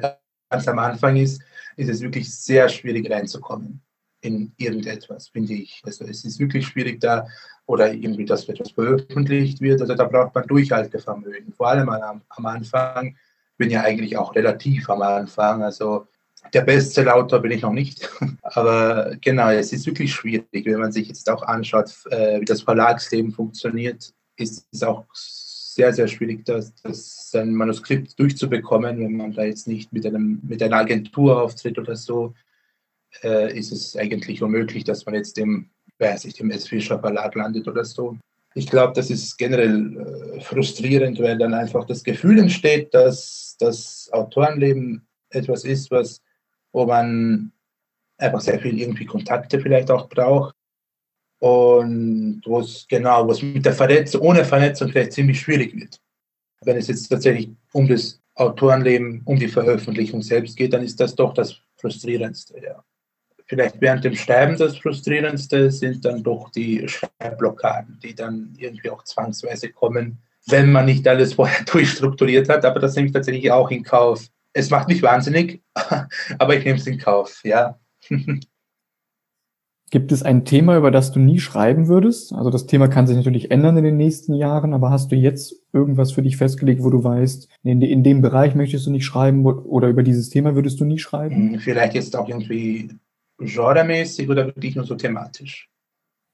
ganz 0.49 0.67
am 0.67 0.79
Anfang 0.79 1.15
ist, 1.17 1.41
ist 1.75 1.89
es 1.89 2.01
wirklich 2.01 2.33
sehr 2.33 2.67
schwierig 2.69 3.09
reinzukommen 3.09 3.81
in 4.21 4.51
irgendetwas, 4.57 5.29
finde 5.29 5.53
ich. 5.53 5.81
Also 5.85 6.05
es 6.05 6.25
ist 6.25 6.39
wirklich 6.39 6.67
schwierig 6.67 6.99
da, 6.99 7.27
oder 7.65 7.93
irgendwie, 7.93 8.25
dass 8.25 8.49
etwas 8.49 8.71
veröffentlicht 8.71 9.61
wird. 9.61 9.81
Also 9.81 9.93
da 9.93 10.05
braucht 10.05 10.33
man 10.33 10.47
Durchhaltevermögen. 10.47 11.53
Vor 11.53 11.67
allem 11.67 11.89
am, 11.89 12.21
am 12.29 12.45
Anfang, 12.45 13.15
bin 13.57 13.69
ja 13.69 13.81
eigentlich 13.81 14.17
auch 14.17 14.35
relativ 14.35 14.89
am 14.89 15.01
Anfang. 15.01 15.63
Also 15.63 16.07
der 16.53 16.61
Bestsellerautor 16.61 17.39
bin 17.39 17.51
ich 17.51 17.61
noch 17.61 17.73
nicht. 17.73 18.09
Aber 18.41 19.15
genau, 19.21 19.49
es 19.49 19.73
ist 19.73 19.85
wirklich 19.85 20.13
schwierig, 20.13 20.65
wenn 20.65 20.79
man 20.79 20.91
sich 20.91 21.07
jetzt 21.07 21.29
auch 21.29 21.43
anschaut, 21.43 21.91
äh, 22.09 22.39
wie 22.39 22.45
das 22.45 22.61
Verlagsleben 22.61 23.31
funktioniert, 23.31 24.13
ist 24.37 24.67
es 24.71 24.83
auch 24.83 25.05
sehr, 25.13 25.93
sehr 25.93 26.07
schwierig, 26.07 26.45
das, 26.45 26.73
das 26.81 27.29
sein 27.29 27.53
Manuskript 27.53 28.17
durchzubekommen, 28.19 28.99
wenn 28.99 29.15
man 29.15 29.33
da 29.33 29.43
jetzt 29.43 29.67
nicht 29.67 29.93
mit, 29.93 30.05
einem, 30.05 30.39
mit 30.43 30.61
einer 30.63 30.77
Agentur 30.77 31.41
auftritt 31.41 31.77
oder 31.77 31.95
so, 31.95 32.33
äh, 33.23 33.57
ist 33.57 33.71
es 33.71 33.95
eigentlich 33.95 34.41
unmöglich, 34.41 34.83
dass 34.83 35.05
man 35.05 35.15
jetzt 35.15 35.37
dem, 35.37 35.69
weiß 35.99 36.25
ich, 36.25 36.33
dem 36.33 36.49
S. 36.51 36.67
Fischer 36.67 36.99
Verlag 36.99 37.35
landet 37.35 37.67
oder 37.67 37.85
so. 37.85 38.17
Ich 38.55 38.67
glaube, 38.67 38.93
das 38.93 39.11
ist 39.11 39.37
generell 39.37 39.97
äh, 40.35 40.41
frustrierend, 40.41 41.19
weil 41.19 41.37
dann 41.37 41.53
einfach 41.53 41.85
das 41.85 42.03
Gefühl 42.03 42.39
entsteht, 42.39 42.93
dass 42.93 43.55
das 43.59 44.09
Autorenleben 44.11 45.05
etwas 45.29 45.63
ist, 45.63 45.91
was, 45.91 46.21
wo 46.71 46.85
man 46.85 47.51
einfach 48.17 48.41
sehr 48.41 48.59
viel 48.59 48.79
irgendwie 48.79 49.05
Kontakte 49.05 49.59
vielleicht 49.59 49.91
auch 49.91 50.09
braucht 50.09 50.56
und 51.39 52.41
wo 52.45 52.59
es 52.59 52.85
genau, 52.89 53.27
wo 53.27 53.31
es 53.31 53.41
mit 53.41 53.65
der 53.65 53.73
Vernetzung, 53.73 54.21
ohne 54.21 54.43
Vernetzung 54.43 54.89
vielleicht 54.89 55.13
ziemlich 55.13 55.39
schwierig 55.39 55.75
wird. 55.75 55.99
Wenn 56.61 56.77
es 56.77 56.87
jetzt 56.87 57.07
tatsächlich 57.07 57.49
um 57.73 57.87
das 57.87 58.19
Autorenleben, 58.35 59.21
um 59.25 59.37
die 59.37 59.47
Veröffentlichung 59.47 60.21
selbst 60.21 60.55
geht, 60.57 60.73
dann 60.73 60.83
ist 60.83 60.99
das 60.99 61.15
doch 61.15 61.33
das 61.33 61.57
Frustrierendste, 61.77 62.61
ja. 62.63 62.83
Vielleicht 63.49 63.79
während 63.79 64.03
dem 64.03 64.15
Schreiben 64.15 64.57
das 64.57 64.77
Frustrierendste 64.77 65.71
sind 65.71 66.03
dann 66.03 66.21
doch 66.21 66.51
die 66.51 66.85
Schreibblockaden, 66.87 67.97
die 68.03 68.13
dann 68.13 68.53
irgendwie 68.57 68.89
auch 68.89 69.03
zwangsweise 69.03 69.69
kommen, 69.69 70.21
wenn 70.47 70.71
man 70.71 70.85
nicht 70.85 71.07
alles 71.07 71.33
vorher 71.33 71.63
durchstrukturiert 71.71 72.49
hat. 72.49 72.65
Aber 72.65 72.79
das 72.79 72.95
nehme 72.95 73.07
ich 73.07 73.13
tatsächlich 73.13 73.49
auch 73.49 73.71
in 73.71 73.83
Kauf. 73.83 74.27
Es 74.51 74.69
macht 74.69 74.89
mich 74.89 75.01
wahnsinnig, 75.01 75.61
aber 76.39 76.57
ich 76.57 76.65
nehme 76.65 76.77
es 76.77 76.87
in 76.87 76.97
Kauf, 76.97 77.41
ja. 77.43 77.79
Gibt 79.89 80.11
es 80.11 80.21
ein 80.21 80.43
Thema, 80.43 80.77
über 80.77 80.91
das 80.91 81.13
du 81.13 81.19
nie 81.19 81.39
schreiben 81.39 81.87
würdest? 81.87 82.33
Also 82.33 82.49
das 82.49 82.65
Thema 82.65 82.89
kann 82.89 83.07
sich 83.07 83.15
natürlich 83.15 83.51
ändern 83.51 83.77
in 83.77 83.85
den 83.85 83.95
nächsten 83.95 84.33
Jahren, 84.33 84.73
aber 84.73 84.89
hast 84.89 85.11
du 85.11 85.15
jetzt 85.15 85.55
irgendwas 85.71 86.11
für 86.11 86.21
dich 86.21 86.35
festgelegt, 86.35 86.83
wo 86.83 86.89
du 86.89 87.03
weißt, 87.03 87.47
in, 87.63 87.81
in 87.81 88.03
dem 88.03 88.21
Bereich 88.21 88.53
möchtest 88.53 88.85
du 88.85 88.91
nicht 88.91 89.05
schreiben 89.05 89.45
oder 89.45 89.87
über 89.87 90.03
dieses 90.03 90.29
Thema 90.29 90.55
würdest 90.55 90.81
du 90.81 90.85
nie 90.85 90.99
schreiben? 90.99 91.53
Hm, 91.53 91.59
vielleicht 91.59 91.93
jetzt 91.93 92.17
auch 92.17 92.27
irgendwie 92.27 92.89
genremäßig 93.37 94.29
oder 94.29 94.47
wirklich 94.47 94.75
nur 94.75 94.85
so 94.85 94.95
thematisch? 94.95 95.69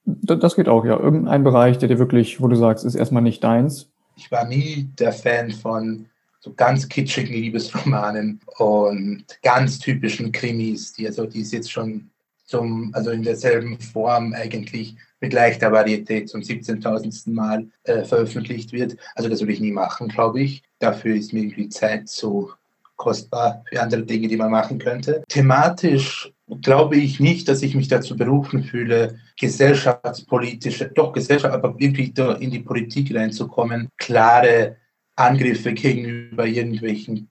Das 0.05 0.55
geht 0.55 0.67
auch, 0.67 0.83
ja. 0.83 0.99
Irgendein 0.99 1.43
Bereich, 1.43 1.77
der 1.77 1.89
dir 1.89 1.99
wirklich, 1.99 2.41
wo 2.41 2.47
du 2.47 2.55
sagst, 2.55 2.85
ist 2.85 2.95
erstmal 2.95 3.23
nicht 3.23 3.43
deins. 3.43 3.91
Ich 4.15 4.31
war 4.31 4.47
nie 4.47 4.89
der 4.97 5.11
Fan 5.11 5.51
von 5.51 6.07
so 6.39 6.53
ganz 6.53 6.89
kitschigen 6.89 7.33
Liebesromanen 7.33 8.41
und 8.57 9.25
ganz 9.43 9.79
typischen 9.79 10.31
Krimis, 10.31 10.93
die 10.93 11.07
also 11.07 11.25
die 11.25 11.41
es 11.41 11.51
jetzt 11.51 11.71
schon 11.71 12.09
zum, 12.53 12.91
also 12.93 13.09
in 13.09 13.23
derselben 13.23 13.79
Form 13.79 14.33
eigentlich 14.33 14.95
mit 15.19 15.33
leichter 15.33 15.71
Varietät 15.71 16.29
zum 16.29 16.41
17.000. 16.41 17.31
Mal 17.31 17.65
äh, 17.83 18.03
veröffentlicht 18.03 18.71
wird. 18.73 18.95
Also 19.15 19.27
das 19.27 19.39
würde 19.39 19.53
ich 19.53 19.59
nie 19.59 19.71
machen, 19.71 20.07
glaube 20.07 20.41
ich. 20.41 20.61
Dafür 20.77 21.15
ist 21.15 21.33
mir 21.33 21.39
irgendwie 21.39 21.69
Zeit 21.69 22.09
zu 22.09 22.51
kostbar 22.95 23.63
für 23.67 23.81
andere 23.81 24.03
Dinge, 24.03 24.27
die 24.27 24.37
man 24.37 24.51
machen 24.51 24.77
könnte. 24.77 25.23
Thematisch 25.29 26.31
glaube 26.61 26.97
ich 26.97 27.19
nicht, 27.19 27.47
dass 27.47 27.63
ich 27.63 27.73
mich 27.73 27.87
dazu 27.87 28.15
berufen 28.15 28.63
fühle, 28.63 29.17
gesellschaftspolitische, 29.39 30.91
doch 30.93 31.11
Gesellschaft, 31.11 31.55
aber 31.55 31.73
irgendwie 31.79 32.13
in 32.39 32.51
die 32.51 32.59
Politik 32.59 33.15
reinzukommen, 33.15 33.89
klare 33.97 34.77
Angriffe 35.15 35.73
gegenüber 35.73 36.45
irgendwelchen 36.45 37.29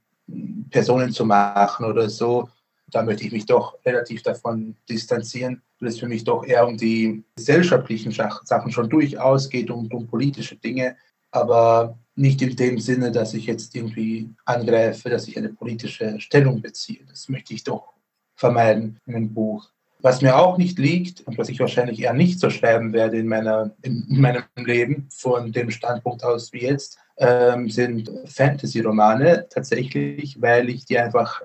Personen 0.71 1.13
zu 1.13 1.25
machen 1.25 1.87
oder 1.87 2.09
so 2.11 2.49
da 2.93 3.03
möchte 3.03 3.25
ich 3.25 3.33
mich 3.33 3.47
doch 3.47 3.79
relativ 3.85 4.23
davon 4.23 4.77
distanzieren, 4.89 5.63
weil 5.81 5.89
es 5.89 5.99
für 5.99 6.09
mich 6.09 6.25
doch 6.25 6.45
eher 6.45 6.67
um 6.67 6.77
die 6.77 7.25
gesellschaftlichen 7.35 8.13
Sachen 8.13 8.71
schon 8.71 8.89
durchaus 8.89 9.49
geht, 9.49 9.71
um, 9.71 9.91
um 9.91 10.07
politische 10.07 10.57
Dinge, 10.57 10.97
aber 11.31 11.99
nicht 12.15 12.43
in 12.43 12.55
dem 12.57 12.79
Sinne, 12.79 13.11
dass 13.11 13.35
ich 13.35 13.47
jetzt 13.47 13.75
irgendwie 13.75 14.31
angreife, 14.45 15.09
dass 15.09 15.27
ich 15.29 15.37
eine 15.37 15.49
politische 15.49 16.21
Stellung 16.21 16.61
beziehe. 16.61 17.01
Das 17.09 17.29
möchte 17.29 17.55
ich 17.55 17.65
doch 17.65 17.95
vermeiden 18.35 19.01
in 19.07 19.15
einem 19.15 19.33
Buch. 19.33 19.71
Was 20.01 20.21
mir 20.21 20.37
auch 20.37 20.59
nicht 20.59 20.79
liegt 20.79 21.21
und 21.23 21.39
was 21.39 21.49
ich 21.49 21.61
wahrscheinlich 21.61 22.03
eher 22.03 22.13
nicht 22.13 22.41
so 22.41 22.51
schreiben 22.51 22.93
werde 22.93 23.19
in, 23.19 23.29
meiner, 23.29 23.71
in 23.83 24.05
meinem 24.09 24.43
Leben, 24.57 25.09
von 25.11 25.53
dem 25.53 25.71
Standpunkt 25.71 26.25
aus 26.25 26.53
wie 26.53 26.63
jetzt, 26.63 26.99
ähm, 27.19 27.71
sind 27.71 28.11
Fantasy-Romane 28.27 29.47
tatsächlich, 29.49 30.43
weil 30.43 30.69
ich 30.71 30.85
die 30.87 30.99
einfach 30.99 31.41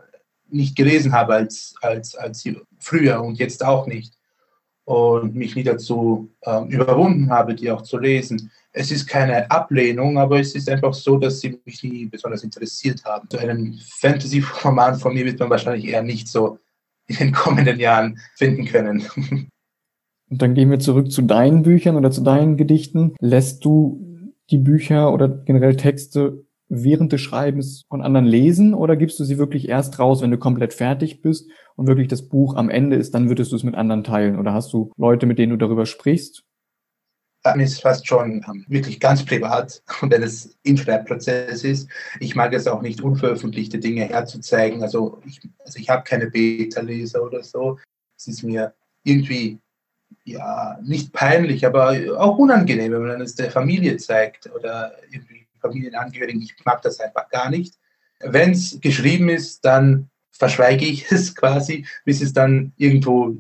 nicht 0.49 0.75
gelesen 0.75 1.13
habe 1.13 1.33
als, 1.33 1.75
als, 1.81 2.15
als 2.15 2.47
früher 2.79 3.21
und 3.21 3.39
jetzt 3.39 3.63
auch 3.63 3.87
nicht. 3.87 4.13
Und 4.85 5.35
mich 5.35 5.55
nie 5.55 5.63
dazu 5.63 6.31
äh, 6.41 6.63
überwunden 6.69 7.29
habe, 7.29 7.55
die 7.55 7.69
auch 7.69 7.81
zu 7.81 7.97
lesen. 7.97 8.51
Es 8.71 8.89
ist 8.89 9.05
keine 9.05 9.51
Ablehnung, 9.51 10.17
aber 10.17 10.39
es 10.39 10.55
ist 10.55 10.69
einfach 10.69 10.93
so, 10.93 11.17
dass 11.17 11.41
sie 11.41 11.59
mich 11.65 11.83
nie 11.83 12.05
besonders 12.05 12.43
interessiert 12.43 13.03
haben. 13.03 13.27
So 13.29 13.37
einen 13.37 13.81
Fantasy-Roman 13.99 14.95
von 14.95 15.13
mir 15.13 15.25
wird 15.25 15.39
man 15.39 15.49
wahrscheinlich 15.49 15.89
eher 15.89 16.03
nicht 16.03 16.29
so 16.29 16.59
in 17.07 17.17
den 17.17 17.31
kommenden 17.33 17.79
Jahren 17.79 18.19
finden 18.35 18.65
können. 18.65 19.03
Und 20.29 20.41
dann 20.41 20.53
gehen 20.55 20.69
wir 20.69 20.79
zurück 20.79 21.11
zu 21.11 21.21
deinen 21.21 21.63
Büchern 21.63 21.95
oder 21.95 22.11
zu 22.11 22.21
deinen 22.21 22.57
Gedichten. 22.57 23.15
Lässt 23.19 23.63
du 23.63 24.33
die 24.49 24.57
Bücher 24.57 25.13
oder 25.13 25.27
generell 25.29 25.75
Texte 25.75 26.45
während 26.69 27.13
des 27.13 27.21
Schreibens 27.21 27.85
von 27.87 28.01
anderen 28.01 28.25
lesen 28.25 28.73
oder 28.73 28.95
gibst 28.95 29.19
du 29.19 29.23
sie 29.23 29.37
wirklich 29.37 29.69
erst 29.69 29.99
raus, 29.99 30.21
wenn 30.21 30.31
du 30.31 30.37
komplett 30.37 30.73
fertig 30.73 31.21
bist 31.21 31.49
und 31.75 31.87
wirklich 31.87 32.07
das 32.07 32.27
Buch 32.27 32.55
am 32.55 32.69
Ende 32.69 32.97
ist, 32.97 33.13
dann 33.13 33.29
würdest 33.29 33.51
du 33.51 33.55
es 33.55 33.63
mit 33.63 33.75
anderen 33.75 34.03
teilen? 34.03 34.37
Oder 34.37 34.53
hast 34.53 34.73
du 34.73 34.91
Leute, 34.97 35.25
mit 35.25 35.39
denen 35.39 35.51
du 35.51 35.57
darüber 35.57 35.85
sprichst? 35.85 36.43
Dann 37.43 37.59
ist 37.59 37.73
es 37.73 37.79
fast 37.79 38.07
schon 38.07 38.43
ähm, 38.47 38.65
wirklich 38.67 38.99
ganz 38.99 39.23
privat, 39.23 39.81
wenn 40.01 40.23
es 40.23 40.57
im 40.63 40.75
Schreibprozess 40.75 41.63
ist. 41.63 41.89
Ich 42.19 42.35
mag 42.35 42.53
es 42.53 42.67
auch 42.67 42.81
nicht, 42.81 43.01
unveröffentlichte 43.01 43.79
Dinge 43.79 44.03
herzuzeigen. 44.03 44.83
Also 44.83 45.21
ich, 45.25 45.39
also 45.63 45.79
ich 45.79 45.89
habe 45.89 46.03
keine 46.03 46.27
Beta-Leser 46.29 47.23
oder 47.23 47.43
so. 47.43 47.77
Es 48.17 48.27
ist 48.27 48.43
mir 48.43 48.73
irgendwie 49.03 49.59
ja, 50.23 50.77
nicht 50.83 51.13
peinlich, 51.13 51.65
aber 51.65 51.95
auch 52.17 52.37
unangenehm, 52.37 52.91
wenn 52.91 53.07
man 53.07 53.21
es 53.21 53.35
der 53.35 53.51
Familie 53.51 53.95
zeigt 53.97 54.49
oder 54.53 54.93
irgendwie 55.11 55.46
Familienangehörigen. 55.67 56.41
Ich 56.41 56.55
mag 56.65 56.81
das 56.81 56.99
einfach 56.99 57.29
gar 57.29 57.49
nicht. 57.49 57.75
Wenn 58.19 58.51
es 58.51 58.79
geschrieben 58.81 59.29
ist, 59.29 59.63
dann 59.63 60.09
verschweige 60.31 60.85
ich 60.85 61.11
es 61.11 61.35
quasi, 61.35 61.85
bis 62.05 62.21
es 62.21 62.33
dann 62.33 62.73
irgendwo, 62.77 63.35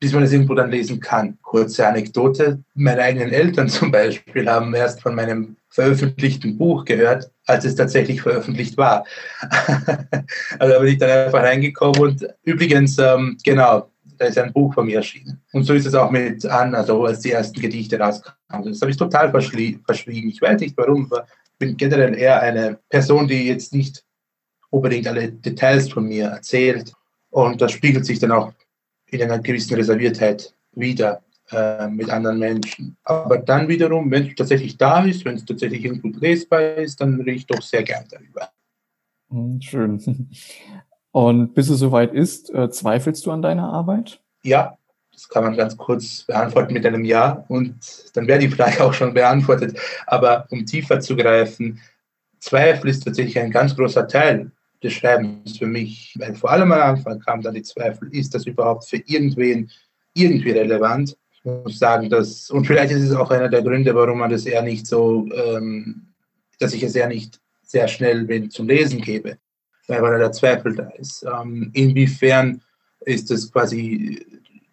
bis 0.00 0.12
man 0.12 0.22
es 0.22 0.32
irgendwo 0.32 0.54
dann 0.54 0.70
lesen 0.70 1.00
kann. 1.00 1.38
Kurze 1.42 1.86
Anekdote. 1.86 2.62
Meine 2.74 3.02
eigenen 3.02 3.30
Eltern 3.30 3.68
zum 3.70 3.90
Beispiel 3.90 4.48
haben 4.48 4.74
erst 4.74 5.02
von 5.02 5.14
meinem 5.14 5.56
veröffentlichten 5.68 6.58
Buch 6.58 6.84
gehört, 6.84 7.30
als 7.46 7.64
es 7.64 7.76
tatsächlich 7.76 8.22
veröffentlicht 8.22 8.76
war. 8.76 9.04
also 10.58 10.74
da 10.74 10.78
bin 10.80 10.88
ich 10.88 10.98
dann 10.98 11.10
einfach 11.10 11.42
reingekommen 11.42 12.00
und 12.00 12.26
übrigens, 12.42 12.98
ähm, 12.98 13.38
genau, 13.44 13.88
da 14.20 14.26
ist 14.26 14.36
ein 14.36 14.52
Buch 14.52 14.74
von 14.74 14.84
mir 14.84 14.96
erschienen. 14.96 15.40
Und 15.52 15.64
so 15.64 15.72
ist 15.72 15.86
es 15.86 15.94
auch 15.94 16.10
mit 16.10 16.44
an, 16.44 16.74
also 16.74 17.06
als 17.06 17.20
die 17.20 17.30
ersten 17.30 17.58
Gedichte 17.58 17.98
rauskamen. 17.98 18.70
Das 18.70 18.82
habe 18.82 18.90
ich 18.90 18.98
total 18.98 19.30
verschwiegen. 19.30 20.28
Ich 20.28 20.42
weiß 20.42 20.60
nicht 20.60 20.76
warum, 20.76 21.06
aber 21.06 21.24
ich 21.44 21.58
bin 21.58 21.74
generell 21.78 22.14
eher 22.14 22.38
eine 22.42 22.78
Person, 22.90 23.26
die 23.26 23.46
jetzt 23.46 23.72
nicht 23.72 24.04
unbedingt 24.68 25.08
alle 25.08 25.32
Details 25.32 25.90
von 25.90 26.06
mir 26.06 26.26
erzählt. 26.26 26.92
Und 27.30 27.62
das 27.62 27.72
spiegelt 27.72 28.04
sich 28.04 28.18
dann 28.18 28.32
auch 28.32 28.52
in 29.06 29.22
einer 29.22 29.38
gewissen 29.38 29.74
Reserviertheit 29.74 30.54
wieder 30.72 31.22
äh, 31.50 31.88
mit 31.88 32.10
anderen 32.10 32.38
Menschen. 32.38 32.98
Aber 33.04 33.38
dann 33.38 33.68
wiederum, 33.68 34.10
wenn 34.10 34.28
es 34.28 34.34
tatsächlich 34.34 34.76
da 34.76 35.02
ist, 35.02 35.24
wenn 35.24 35.36
es 35.36 35.46
tatsächlich 35.46 35.82
irgendwo 35.82 36.08
lesbar 36.18 36.74
ist, 36.74 37.00
dann 37.00 37.18
rede 37.22 37.32
ich 37.38 37.46
doch 37.46 37.62
sehr 37.62 37.82
gern 37.84 38.04
darüber. 38.10 38.50
Hm, 39.30 39.62
schön. 39.62 40.28
Und 41.12 41.54
bis 41.54 41.68
es 41.68 41.78
soweit 41.78 42.14
ist, 42.14 42.54
äh, 42.54 42.70
zweifelst 42.70 43.26
du 43.26 43.32
an 43.32 43.42
deiner 43.42 43.72
Arbeit? 43.72 44.20
Ja, 44.42 44.76
das 45.12 45.28
kann 45.28 45.44
man 45.44 45.56
ganz 45.56 45.76
kurz 45.76 46.22
beantworten 46.22 46.72
mit 46.72 46.86
einem 46.86 47.04
Ja 47.04 47.44
und 47.48 47.76
dann 48.14 48.26
wäre 48.26 48.38
die 48.38 48.48
Frage 48.48 48.82
auch 48.84 48.94
schon 48.94 49.12
beantwortet. 49.12 49.78
Aber 50.06 50.46
um 50.50 50.64
tiefer 50.64 51.00
zu 51.00 51.16
greifen, 51.16 51.80
Zweifel 52.38 52.88
ist 52.88 53.04
tatsächlich 53.04 53.38
ein 53.38 53.50
ganz 53.50 53.76
großer 53.76 54.08
Teil 54.08 54.50
des 54.82 54.94
Schreibens 54.94 55.58
für 55.58 55.66
mich, 55.66 56.14
weil 56.18 56.34
vor 56.34 56.50
allem 56.50 56.72
am 56.72 56.80
Anfang 56.80 57.18
kam 57.20 57.42
dann 57.42 57.54
die 57.54 57.62
Zweifel, 57.62 58.08
ist 58.12 58.34
das 58.34 58.46
überhaupt 58.46 58.88
für 58.88 58.96
irgendwen 58.96 59.70
irgendwie 60.14 60.52
relevant? 60.52 61.16
Ich 61.32 61.44
muss 61.44 61.78
sagen, 61.78 62.08
dass, 62.08 62.50
und 62.50 62.66
vielleicht 62.66 62.92
ist 62.92 63.02
es 63.02 63.14
auch 63.14 63.30
einer 63.30 63.48
der 63.48 63.62
Gründe, 63.62 63.94
warum 63.94 64.18
man 64.18 64.30
das 64.30 64.46
eher 64.46 64.62
nicht 64.62 64.86
so, 64.86 65.28
ähm, 65.34 66.06
dass 66.58 66.72
ich 66.72 66.82
es 66.82 66.94
eher 66.94 67.08
nicht 67.08 67.40
sehr 67.62 67.88
schnell 67.88 68.48
zum 68.48 68.68
Lesen 68.68 69.02
gebe 69.02 69.36
weil 69.90 70.18
der 70.18 70.32
Zweifel 70.32 70.74
da 70.74 70.88
ist. 70.98 71.24
Ähm, 71.24 71.70
inwiefern 71.74 72.60
ist 73.00 73.30
das 73.30 73.50
quasi 73.50 74.24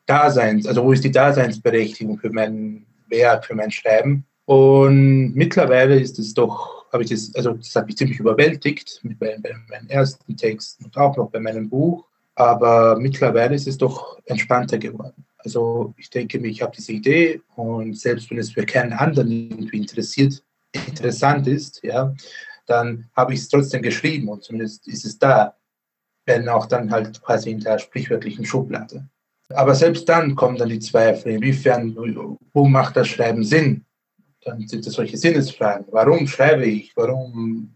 Daseins, 0.05 0.65
also 0.67 0.83
wo 0.83 0.91
ist 0.91 1.03
die 1.03 1.11
Daseinsberechtigung 1.11 2.17
für 2.17 2.31
mein 2.31 2.85
Werk, 3.09 3.45
für 3.45 3.55
mein 3.55 3.71
Schreiben? 3.71 4.25
Und 4.45 5.33
mittlerweile 5.35 5.99
ist 5.99 6.19
es 6.19 6.33
doch, 6.33 6.85
habe 6.93 7.03
ich 7.03 7.09
das, 7.09 7.35
also 7.35 7.53
das 7.53 7.75
hat 7.75 7.87
mich 7.87 7.97
ziemlich 7.97 8.19
überwältigt 8.19 9.01
mit 9.03 9.19
bei, 9.19 9.37
bei 9.41 9.51
meinen 9.69 9.89
ersten 9.89 10.37
Texten 10.37 10.85
und 10.85 10.95
auch 10.97 11.17
noch 11.17 11.29
bei 11.29 11.39
meinem 11.39 11.69
Buch. 11.69 12.05
Aber 12.35 12.97
mittlerweile 12.97 13.55
ist 13.55 13.67
es 13.67 13.77
doch 13.77 14.19
entspannter 14.25 14.77
geworden. 14.77 15.25
Also 15.39 15.93
ich 15.97 16.09
denke 16.09 16.39
mir, 16.39 16.49
ich 16.49 16.61
habe 16.61 16.75
diese 16.75 16.93
Idee 16.93 17.41
und 17.55 17.97
selbst 17.97 18.29
wenn 18.29 18.37
es 18.37 18.51
für 18.51 18.65
keinen 18.65 18.93
anderen 18.93 19.31
irgendwie 19.31 19.77
interessiert, 19.77 20.41
interessant 20.87 21.47
ist, 21.47 21.83
ja, 21.83 22.13
dann 22.67 23.09
habe 23.15 23.33
ich 23.33 23.39
es 23.39 23.49
trotzdem 23.49 23.81
geschrieben 23.81 24.29
und 24.29 24.43
zumindest 24.43 24.87
ist 24.87 25.05
es 25.05 25.17
da, 25.17 25.55
wenn 26.25 26.47
auch 26.49 26.65
dann 26.65 26.91
halt 26.91 27.21
quasi 27.23 27.51
in 27.51 27.59
der 27.59 27.79
sprichwörtlichen 27.79 28.45
Schublade. 28.45 29.07
Aber 29.49 29.73
selbst 29.73 30.07
dann 30.09 30.35
kommen 30.35 30.57
dann 30.57 30.69
die 30.69 30.79
Zweifel, 30.79 31.33
inwiefern, 31.33 31.95
wo 32.53 32.65
macht 32.65 32.97
das 32.97 33.07
Schreiben 33.07 33.43
Sinn? 33.43 33.85
Dann 34.43 34.67
sind 34.67 34.85
es 34.85 34.93
solche 34.93 35.17
Sinnesfragen. 35.17 35.85
Warum 35.91 36.27
schreibe 36.27 36.65
ich? 36.65 36.91
Warum 36.95 37.73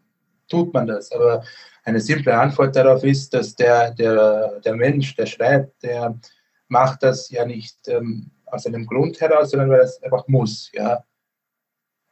tut 0.50 0.74
man 0.74 0.88
das? 0.88 1.12
Aber 1.14 1.44
eine 1.84 2.00
simple 2.00 2.38
Antwort 2.38 2.76
darauf 2.76 3.04
ist, 3.04 3.34
dass 3.34 3.56
der, 3.56 3.92
der, 3.92 4.60
der 4.60 4.76
Mensch, 4.76 5.16
der 5.16 5.26
schreibt, 5.26 5.82
der 5.84 6.20
macht 6.68 7.04
das 7.04 7.30
ja 7.30 7.46
nicht 7.46 7.78
ähm, 7.88 8.30
aus 8.46 8.66
einem 8.66 8.86
Grund 8.86 9.20
heraus, 9.20 9.52
sondern 9.52 9.70
weil 9.70 9.80
er 9.80 9.86
es 9.86 10.04
einfach 10.04 10.28
muss. 10.28 10.70
Ja? 10.74 11.04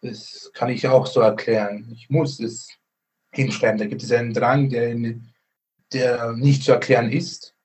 Das 0.01 0.51
kann 0.53 0.69
ich 0.69 0.87
auch 0.87 1.05
so 1.05 1.19
erklären. 1.19 1.89
Ich 1.91 2.09
muss 2.09 2.39
es 2.39 2.69
hinschreiben. 3.31 3.77
Da 3.77 3.85
gibt 3.85 4.03
es 4.03 4.11
einen 4.11 4.33
Drang, 4.33 4.69
der, 4.69 4.95
der 5.93 6.33
nicht 6.33 6.63
zu 6.63 6.71
erklären 6.71 7.11
ist 7.11 7.55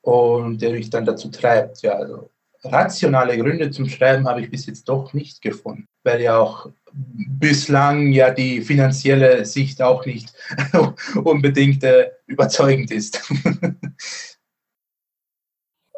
und 0.00 0.62
der 0.62 0.72
mich 0.72 0.90
dann 0.90 1.04
dazu 1.04 1.28
treibt. 1.30 1.82
Ja, 1.82 1.92
also 1.92 2.30
rationale 2.64 3.36
Gründe 3.38 3.70
zum 3.70 3.88
Schreiben 3.88 4.26
habe 4.28 4.40
ich 4.40 4.50
bis 4.50 4.66
jetzt 4.66 4.88
doch 4.88 5.12
nicht 5.12 5.42
gefunden, 5.42 5.86
weil 6.04 6.20
ja 6.22 6.38
auch 6.38 6.70
bislang 6.92 8.12
ja 8.12 8.30
die 8.30 8.60
finanzielle 8.62 9.44
Sicht 9.44 9.82
auch 9.82 10.06
nicht 10.06 10.32
unbedingt 11.24 11.82
äh, 11.84 12.10
überzeugend 12.26 12.90
ist. 12.90 13.20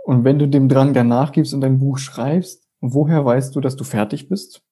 und 0.05 0.25
wenn 0.25 0.39
du 0.39 0.49
dem 0.49 0.69
Drang 0.69 0.95
danach 0.95 1.33
gibst 1.33 1.53
und 1.55 1.61
dein 1.61 1.79
Buch 1.79 1.99
schreibst, 1.99 2.67
woher 2.81 3.25
weißt 3.25 3.55
du, 3.55 3.61
dass 3.61 3.77
du 3.77 3.85
fertig 3.85 4.29
bist? 4.29 4.63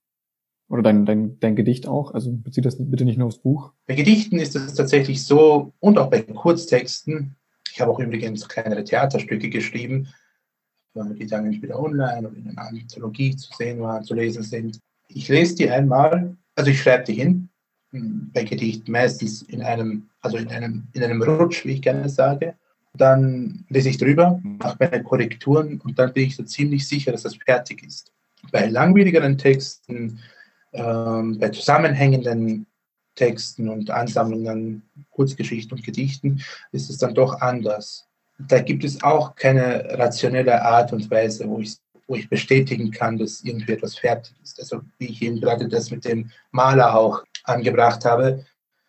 Oder 0.73 0.83
dein, 0.83 1.05
dein, 1.05 1.39
dein 1.39 1.55
Gedicht 1.55 1.87
auch? 1.87 2.15
Also 2.15 2.33
bezieht 2.33 2.65
das 2.65 2.77
bitte 2.79 3.05
nicht 3.05 3.19
nur 3.19 3.27
aufs 3.27 3.43
Buch. 3.43 3.75
Bei 3.87 3.95
Gedichten 3.95 4.39
ist 4.39 4.57
es 4.57 4.73
tatsächlich 4.73 5.23
so, 5.23 5.75
und 5.81 5.99
auch 5.99 6.09
bei 6.09 6.23
Kurztexten. 6.23 7.37
Ich 7.71 7.79
habe 7.79 7.91
auch 7.91 8.01
übrigens 8.01 8.49
kleinere 8.49 8.83
Theaterstücke 8.83 9.51
geschrieben, 9.51 10.09
die 10.95 11.27
dann 11.27 11.45
entweder 11.45 11.79
online 11.79 12.27
oder 12.27 12.37
in 12.39 12.49
einer 12.49 12.69
Anthologie 12.69 13.37
zu 13.37 13.53
sehen 13.53 13.81
waren, 13.81 14.03
zu 14.03 14.15
lesen 14.15 14.43
sind. 14.45 14.81
Ich 15.09 15.29
lese 15.29 15.57
die 15.57 15.69
einmal, 15.69 16.39
also 16.55 16.71
ich 16.71 16.81
schreibe 16.81 17.05
die 17.05 17.15
hin, 17.21 17.51
hm, 17.91 18.31
bei 18.33 18.45
Gedichten 18.45 18.93
meistens 18.93 19.43
in 19.43 19.61
einem, 19.61 20.09
also 20.23 20.39
in 20.39 20.49
einem, 20.49 20.85
in 20.95 21.05
einem 21.05 21.23
Rutsch, 21.23 21.67
wie 21.67 21.73
ich 21.73 21.83
gerne 21.83 22.09
sage. 22.09 22.55
Dann 22.95 23.67
lese 23.69 23.91
ich 23.91 23.99
drüber, 23.99 24.41
mache 24.43 24.79
meine 24.81 25.03
Korrekturen 25.03 25.83
und 25.83 25.99
dann 25.99 26.15
bin 26.15 26.29
ich 26.29 26.37
so 26.37 26.45
ziemlich 26.45 26.89
sicher, 26.89 27.13
dass 27.13 27.25
das 27.25 27.37
fertig 27.37 27.85
ist. 27.85 28.11
Bei 28.51 28.69
langwierigeren 28.69 29.37
Texten 29.37 30.19
ähm, 30.73 31.39
bei 31.39 31.49
zusammenhängenden 31.51 32.67
Texten 33.15 33.69
und 33.69 33.91
Ansammlungen, 33.91 34.83
Kurzgeschichten 35.11 35.77
und 35.77 35.85
Gedichten 35.85 36.43
ist 36.73 36.89
es 36.91 36.99
dann 36.99 37.15
doch 37.15 37.41
anders. 37.41 38.07
Da 38.39 38.61
gibt 38.61 38.85
es 38.85 39.03
auch 39.03 39.35
keine 39.35 39.99
rationelle 39.99 40.63
Art 40.63 40.93
und 40.93 41.11
Weise, 41.11 41.49
wo 41.49 41.61
ich, 41.61 41.77
wo 42.07 42.17
ich 42.17 42.29
bestätigen 42.29 42.91
kann, 42.91 43.19
dass 43.19 43.43
irgendwie 43.43 43.73
etwas 43.73 43.97
fertig 43.97 44.35
ist. 44.43 44.59
Also 44.59 44.81
wie 44.99 45.09
ich 45.09 45.23
eben 45.23 45.41
gerade 45.41 45.69
das 45.69 45.91
mit 45.91 46.05
dem 46.05 46.31
Maler 46.51 46.97
auch 46.97 47.23
angebracht 47.45 48.05
habe, 48.05 48.45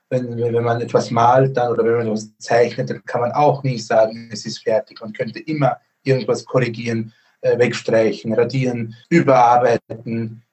wenn, 0.09 0.37
wenn 0.37 0.63
man 0.63 0.79
etwas 0.79 1.11
malt 1.11 1.57
dann 1.57 1.71
oder 1.71 1.83
wenn 1.83 1.97
man 1.97 2.07
etwas 2.07 2.37
zeichnet, 2.37 2.89
dann 2.89 3.03
kann 3.03 3.21
man 3.21 3.31
auch 3.31 3.63
nie 3.63 3.79
sagen, 3.79 4.29
es 4.31 4.45
ist 4.45 4.63
fertig. 4.63 5.01
Man 5.01 5.13
könnte 5.13 5.39
immer 5.39 5.77
irgendwas 6.03 6.45
korrigieren, 6.45 7.13
äh, 7.41 7.57
wegstreichen, 7.57 8.33
radieren, 8.33 8.95
überarbeiten, 9.09 10.43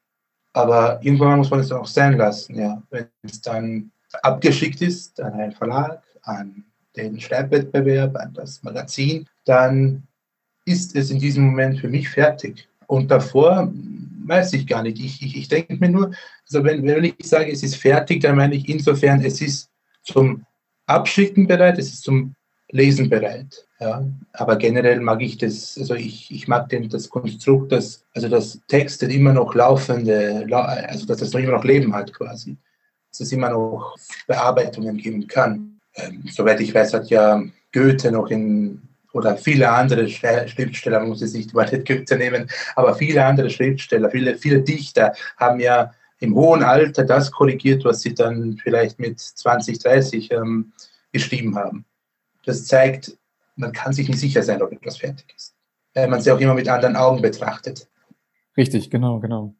aber 0.53 1.01
irgendwann 1.03 1.39
muss 1.39 1.51
man 1.51 1.61
es 1.61 1.73
auch 1.73 1.87
sein 1.87 2.17
lassen, 2.17 2.59
ja. 2.59 2.83
Wenn 2.91 3.07
es 3.23 3.41
dann 3.41 3.91
abgeschickt 4.23 4.83
ist 4.83 5.21
an 5.21 5.35
einen 5.35 5.53
Verlag, 5.53 6.03
an 6.23 6.65
den 6.97 7.21
Schreibwettbewerb, 7.21 8.17
an 8.17 8.33
das 8.35 8.63
Magazin, 8.63 9.27
dann 9.45 10.03
ist 10.65 10.97
es 10.97 11.11
in 11.11 11.19
diesem 11.19 11.47
Moment 11.47 11.79
für 11.79 11.89
mich 11.89 12.09
fertig. 12.09 12.69
Und 12.87 13.11
davor 13.11 13.73
weiß 14.27 14.53
ich 14.55 14.67
gar 14.67 14.83
nicht. 14.83 14.99
Ich, 14.99 15.23
ich, 15.23 15.37
ich 15.37 15.49
denke 15.49 15.77
mir 15.77 15.89
nur, 15.89 16.13
also 16.45 16.65
wenn, 16.65 16.85
wenn 16.85 17.05
ich 17.05 17.15
sage, 17.23 17.51
es 17.51 17.63
ist 17.63 17.77
fertig, 17.77 18.21
dann 18.23 18.37
meine 18.37 18.55
ich 18.55 18.69
insofern, 18.69 19.25
es 19.25 19.41
ist 19.41 19.71
zum 20.03 20.45
Abschicken 20.87 21.47
bereit, 21.47 21.79
es 21.79 21.93
ist 21.93 22.03
zum 22.03 22.35
Lesen 22.73 23.09
bereit. 23.09 23.67
Ja. 23.81 24.05
Aber 24.33 24.57
generell 24.57 25.01
mag 25.01 25.21
ich 25.23 25.39
das, 25.39 25.77
also 25.79 25.95
ich, 25.95 26.31
ich 26.31 26.47
mag 26.49 26.69
den, 26.69 26.89
das 26.89 27.09
Konstrukt, 27.09 27.73
dass, 27.73 28.05
also 28.15 28.29
das 28.29 28.61
Text 28.69 29.03
immer 29.03 29.33
noch 29.33 29.55
laufende, 29.55 30.47
also 30.53 31.07
dass 31.07 31.19
das 31.19 31.33
noch 31.33 31.41
immer 31.41 31.53
noch 31.53 31.65
Leben 31.65 31.95
hat 31.95 32.13
quasi. 32.13 32.57
Dass 33.11 33.21
es 33.21 33.33
immer 33.33 33.51
noch 33.51 33.97
Bearbeitungen 34.27 34.97
geben 34.97 35.27
kann. 35.27 35.81
Ähm, 35.97 36.25
soweit 36.31 36.61
ich 36.61 36.75
weiß, 36.75 36.95
hat 36.95 37.11
ja 37.11 37.43
Goethe 37.73 38.13
noch 38.13 38.29
in, 38.31 38.81
oder 39.13 39.37
viele 39.37 39.69
andere 39.71 40.09
Schriftsteller, 40.09 41.01
muss 41.01 41.23
es 41.23 41.35
nicht 41.35 41.51
über 41.51 41.65
Goethe 41.65 42.17
nehmen, 42.17 42.49
aber 42.77 42.95
viele 42.95 43.25
andere 43.25 43.51
Schriftsteller, 43.51 44.11
viele, 44.11 44.37
viele 44.37 44.63
Dichter 44.63 45.13
haben 45.37 45.59
ja 45.59 45.93
im 46.21 46.35
hohen 46.35 46.63
Alter 46.63 47.05
das 47.05 47.33
korrigiert, 47.33 47.85
was 47.85 48.03
sie 48.03 48.15
dann 48.15 48.59
vielleicht 48.63 49.01
mit 49.01 49.19
20, 49.19 49.79
30 49.81 50.31
ähm, 50.31 50.73
geschrieben 51.13 51.57
haben. 51.57 51.85
Das 52.45 52.67
zeigt, 52.67 53.17
man 53.57 53.73
kann 53.73 53.93
sich 53.93 54.09
nicht 54.09 54.21
sicher 54.21 54.43
sein, 54.43 54.63
ob 54.63 54.73
etwas 54.73 54.99
fertig 54.99 55.33
ist. 55.37 55.55
Weil 55.95 56.09
man 56.09 56.21
sie 56.21 56.31
auch 56.33 56.41
immer 56.41 56.55
mit 56.55 56.69
anderen 56.69 56.97
Augen 56.97 57.21
betrachtet. 57.21 57.89
Richtig, 58.57 58.91
genau, 58.91 59.21
genau. 59.21 59.55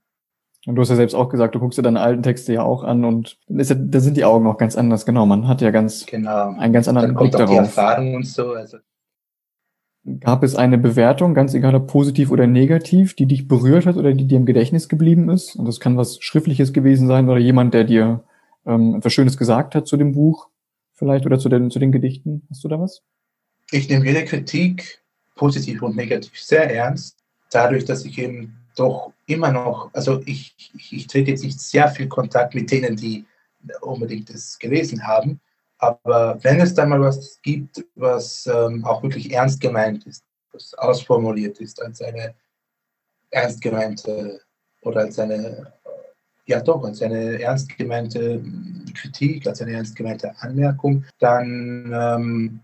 Und 0.67 0.75
du 0.75 0.83
hast 0.83 0.91
ja 0.91 0.97
selbst 0.97 1.15
auch 1.15 1.31
gesagt, 1.31 1.55
du 1.55 1.59
guckst 1.59 1.79
dir 1.79 1.83
deine 1.83 2.01
alten 2.01 2.23
Texte 2.23 2.53
ja 2.53 2.63
auch 2.63 2.85
an 2.85 3.05
und 3.05 3.39
ja, 3.49 3.75
da 3.75 4.01
sind 4.01 4.17
die 4.17 4.25
Augen 4.25 4.47
auch 4.47 4.59
ganz 4.59 4.77
anders. 4.77 5.07
Genau, 5.07 5.25
man 5.25 5.49
hat 5.49 5.63
ja 5.63 5.71
ganz 5.71 6.05
genau. 6.05 6.55
einen 6.59 6.73
ganz 6.73 6.87
anderen 6.87 7.09
Dann 7.09 7.17
kommt 7.17 7.31
Blick 7.31 7.43
auch 7.43 7.49
die 7.49 7.55
darauf. 7.55 7.67
Erfahrung 7.69 8.15
und 8.15 8.27
so. 8.27 8.53
Also 8.53 8.79
Gab 10.21 10.43
es 10.43 10.57
eine 10.57 10.77
Bewertung, 10.77 11.35
ganz 11.35 11.55
egal 11.55 11.75
ob 11.75 11.87
positiv 11.87 12.31
oder 12.31 12.47
negativ, 12.47 13.15
die 13.15 13.27
dich 13.27 13.49
berührt 13.49 13.87
hat 13.87 13.97
oder 13.97 14.13
die 14.13 14.27
dir 14.27 14.37
im 14.37 14.47
Gedächtnis 14.47 14.89
geblieben 14.89 15.31
ist? 15.31 15.57
Und 15.57 15.67
das 15.67 15.81
kann 15.81 15.97
was 15.97 16.19
Schriftliches 16.21 16.73
gewesen 16.73 17.07
sein 17.07 17.29
oder 17.29 17.39
jemand, 17.39 17.73
der 17.73 17.85
dir 17.85 18.23
ähm, 18.67 18.97
etwas 18.97 19.13
Schönes 19.13 19.39
gesagt 19.39 19.75
hat 19.75 19.87
zu 19.87 19.97
dem 19.97 20.13
Buch 20.13 20.50
vielleicht 21.01 21.27
oder 21.27 21.41
zu 21.41 21.49
den, 21.49 21.73
zu 21.73 21.81
den 21.81 21.91
Gedichten. 21.91 22.47
Hast 22.49 22.63
du 22.63 22.69
da 22.69 22.79
was? 22.79 23.03
ich 23.71 23.89
nehme 23.89 24.07
jede 24.07 24.25
Kritik, 24.25 25.03
positiv 25.37 25.83
und 25.83 25.97
negativ, 25.97 26.39
sehr 26.39 26.73
ernst. 26.75 27.17
Dadurch, 27.51 27.85
dass 27.85 28.05
ich 28.05 28.19
eben 28.19 28.57
doch 28.77 29.13
immer 29.27 29.53
noch, 29.53 29.91
also 29.93 30.23
ich, 30.27 30.55
ich, 30.75 30.93
ich 30.93 31.07
trete 31.07 31.31
jetzt 31.31 31.45
nicht 31.45 31.61
sehr 31.61 31.89
viel 31.89 32.09
Kontakt 32.09 32.55
mit 32.55 32.71
denen, 32.71 32.97
die 32.97 33.25
unbedingt 33.81 34.33
das 34.33 34.59
gelesen 34.59 35.07
haben. 35.07 35.41
Aber 35.79 36.39
wenn 36.43 36.61
es 36.61 36.75
dann 36.75 36.91
mal 36.91 37.01
was 37.01 37.41
gibt, 37.43 37.85
was 37.95 38.47
ähm, 38.47 38.85
auch 38.85 39.03
wirklich 39.03 39.33
ernst 39.33 39.61
gemeint 39.61 40.07
ist, 40.07 40.25
was 40.53 40.75
ausformuliert 40.75 41.59
ist 41.59 41.81
als 41.83 42.03
eine 42.03 42.35
ernst 43.31 43.61
gemeinte 43.63 44.41
oder 44.83 45.01
als 45.01 45.19
eine, 45.19 45.73
ja 46.47 46.61
doch, 46.61 46.85
als 46.85 47.01
eine 47.03 47.41
ernst 47.41 47.77
gemeinte 47.77 48.43
Kritik, 48.93 49.47
als 49.47 49.61
eine 49.61 49.73
ernst 49.73 49.97
gemeinte 49.97 50.33
Anmerkung, 50.41 51.05
dann 51.19 51.91
ähm, 51.93 52.61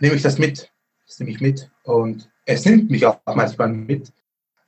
nehme 0.00 0.14
ich 0.14 0.22
das 0.22 0.38
mit. 0.38 0.70
Das 1.06 1.18
nehme 1.18 1.30
ich 1.32 1.40
mit. 1.40 1.70
Und 1.84 2.28
es 2.46 2.64
nimmt 2.64 2.90
mich 2.90 3.04
auch 3.06 3.18
manchmal 3.26 3.68
mit. 3.68 4.12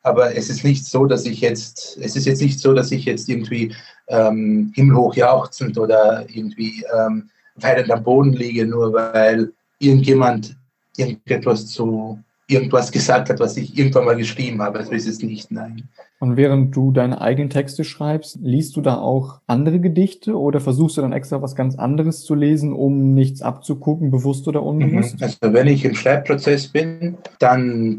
Aber 0.03 0.37
es 0.37 0.51
ist 0.51 0.65
nicht 0.65 0.85
so, 0.85 1.07
dass 1.07 1.25
ich 1.25 1.41
jetzt, 1.41 1.97
es 2.01 2.15
ist 2.15 2.27
jetzt 2.27 2.43
nicht 2.43 2.61
so, 2.61 2.75
dass 2.75 2.93
ich 2.93 3.07
jetzt 3.07 3.29
irgendwie 3.29 3.75
ähm, 4.09 4.71
himmelhoch 4.75 5.15
jauchzend 5.15 5.79
oder 5.79 6.27
irgendwie 6.29 6.85
ähm, 6.95 7.31
weinend 7.57 7.91
am 7.91 8.03
Boden 8.03 8.35
liege, 8.35 8.67
nur 8.67 8.93
weil 8.93 9.53
irgendjemand 9.79 10.57
irgendetwas 10.97 11.69
zu 11.69 12.23
irgendwas 12.47 12.93
gesagt 12.93 13.31
hat, 13.31 13.41
was 13.41 13.57
ich 13.57 13.77
irgendwann 13.79 14.05
mal 14.05 14.17
geschrieben 14.17 14.61
habe. 14.61 14.83
So 14.85 14.93
ist 14.93 15.09
es 15.09 15.23
nicht, 15.23 15.51
nein. 15.51 15.89
Und 16.19 16.37
während 16.37 16.75
du 16.75 16.93
deine 16.93 17.21
eigenen 17.21 17.51
Texte 17.51 17.85
schreibst, 17.85 18.39
liest 18.41 18.77
du 18.77 18.81
da 18.81 18.97
auch 18.97 19.41
andere 19.47 19.81
Gedichte 19.81 20.39
oder 20.39 20.61
versuchst 20.61 20.97
du 20.97 21.03
dann 21.03 21.13
extra 21.13 21.43
was 21.43 21.55
ganz 21.55 21.77
anderes 21.77 22.23
zu 22.23 22.35
lesen, 22.35 22.73
um 22.73 23.15
nichts 23.15 23.43
abzugucken, 23.43 24.11
bewusst 24.11 24.47
oder 24.49 24.63
unbewusst? 24.63 25.23
Also 25.23 25.39
wenn 25.41 25.67
ich 25.67 25.85
im 25.85 25.95
Schreibprozess 25.95 26.69
bin, 26.69 27.17
dann 27.39 27.99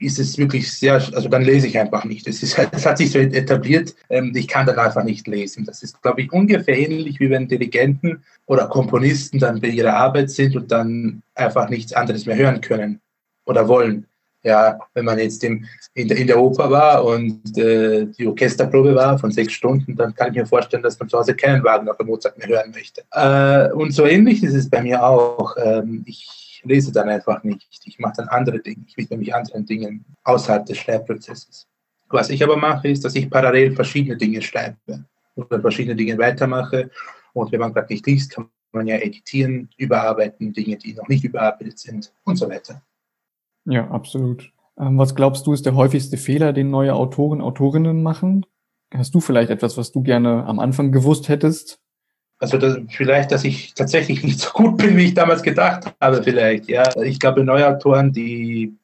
ist 0.00 0.18
es 0.18 0.38
wirklich 0.38 0.72
sehr, 0.72 0.94
also 0.94 1.28
dann 1.28 1.42
lese 1.42 1.66
ich 1.66 1.78
einfach 1.78 2.04
nicht. 2.04 2.26
Es, 2.26 2.42
ist, 2.42 2.58
es 2.72 2.86
hat 2.86 2.98
sich 2.98 3.12
so 3.12 3.18
etabliert, 3.18 3.94
ähm, 4.08 4.32
ich 4.34 4.48
kann 4.48 4.66
dann 4.66 4.78
einfach 4.78 5.04
nicht 5.04 5.26
lesen. 5.26 5.64
Das 5.64 5.82
ist, 5.82 6.02
glaube 6.02 6.22
ich, 6.22 6.32
ungefähr 6.32 6.78
ähnlich, 6.78 7.20
wie 7.20 7.30
wenn 7.30 7.48
Dirigenten 7.48 8.22
oder 8.46 8.66
Komponisten 8.66 9.38
dann 9.38 9.60
bei 9.60 9.68
ihrer 9.68 9.94
Arbeit 9.94 10.30
sind 10.30 10.56
und 10.56 10.72
dann 10.72 11.22
einfach 11.34 11.68
nichts 11.68 11.92
anderes 11.92 12.26
mehr 12.26 12.36
hören 12.36 12.60
können 12.60 13.00
oder 13.44 13.66
wollen. 13.68 14.06
Ja, 14.42 14.78
wenn 14.92 15.06
man 15.06 15.18
jetzt 15.18 15.42
im, 15.42 15.64
in, 15.94 16.06
der, 16.06 16.18
in 16.18 16.26
der 16.26 16.38
Oper 16.38 16.70
war 16.70 17.02
und 17.02 17.56
äh, 17.56 18.04
die 18.04 18.26
Orchesterprobe 18.26 18.94
war 18.94 19.18
von 19.18 19.30
sechs 19.30 19.54
Stunden, 19.54 19.96
dann 19.96 20.14
kann 20.14 20.28
ich 20.28 20.34
mir 20.34 20.46
vorstellen, 20.46 20.82
dass 20.82 20.98
man 20.98 21.08
zu 21.08 21.16
Hause 21.16 21.34
keinen 21.34 21.64
Wagen 21.64 21.88
oder 21.88 22.04
Mozart 22.04 22.36
mehr 22.36 22.48
hören 22.48 22.70
möchte. 22.70 23.04
Äh, 23.12 23.72
und 23.72 23.92
so 23.92 24.04
ähnlich 24.04 24.42
ist 24.42 24.54
es 24.54 24.68
bei 24.68 24.82
mir 24.82 25.02
auch. 25.02 25.56
Ähm, 25.56 26.02
ich 26.04 26.62
lese 26.62 26.92
dann 26.92 27.08
einfach 27.08 27.42
nicht. 27.42 27.80
Ich 27.84 27.98
mache 27.98 28.14
dann 28.18 28.28
andere 28.28 28.58
Dinge. 28.58 28.84
Ich 28.86 28.96
widme 28.98 29.16
mich 29.16 29.34
anderen 29.34 29.64
Dingen 29.64 30.04
außerhalb 30.24 30.66
des 30.66 30.76
Schreibprozesses. 30.76 31.66
Was 32.08 32.30
ich 32.30 32.42
aber 32.44 32.56
mache, 32.56 32.88
ist, 32.88 33.04
dass 33.04 33.14
ich 33.14 33.30
parallel 33.30 33.74
verschiedene 33.74 34.16
Dinge 34.16 34.42
schreibe 34.42 35.04
oder 35.36 35.60
verschiedene 35.60 35.96
Dinge 35.96 36.18
weitermache. 36.18 36.90
Und 37.32 37.50
wenn 37.50 37.60
man 37.60 37.72
gerade 37.72 37.92
nicht 37.92 38.06
liest, 38.06 38.32
kann 38.32 38.48
man 38.72 38.86
ja 38.86 38.96
editieren, 38.96 39.68
überarbeiten, 39.78 40.52
Dinge, 40.52 40.76
die 40.76 40.94
noch 40.94 41.08
nicht 41.08 41.24
überarbeitet 41.24 41.78
sind 41.78 42.12
und 42.24 42.36
so 42.36 42.48
weiter. 42.48 42.82
Ja, 43.64 43.90
absolut. 43.90 44.52
Ähm, 44.78 44.98
was 44.98 45.14
glaubst 45.14 45.46
du, 45.46 45.52
ist 45.52 45.66
der 45.66 45.74
häufigste 45.74 46.16
Fehler, 46.16 46.52
den 46.52 46.70
neue 46.70 46.94
Autoren, 46.94 47.40
Autorinnen 47.40 48.02
machen? 48.02 48.46
Hast 48.92 49.14
du 49.14 49.20
vielleicht 49.20 49.50
etwas, 49.50 49.76
was 49.76 49.92
du 49.92 50.02
gerne 50.02 50.44
am 50.46 50.58
Anfang 50.58 50.92
gewusst 50.92 51.28
hättest? 51.28 51.80
Also 52.38 52.58
das, 52.58 52.78
vielleicht, 52.88 53.32
dass 53.32 53.44
ich 53.44 53.74
tatsächlich 53.74 54.22
nicht 54.22 54.40
so 54.40 54.50
gut 54.50 54.76
bin, 54.76 54.96
wie 54.96 55.06
ich 55.06 55.14
damals 55.14 55.42
gedacht 55.42 55.94
habe, 56.00 56.22
vielleicht. 56.22 56.68
Ja, 56.68 56.84
ich 57.00 57.18
glaube, 57.18 57.44
neue 57.44 57.66
Autoren, 57.66 58.12
die 58.12 58.76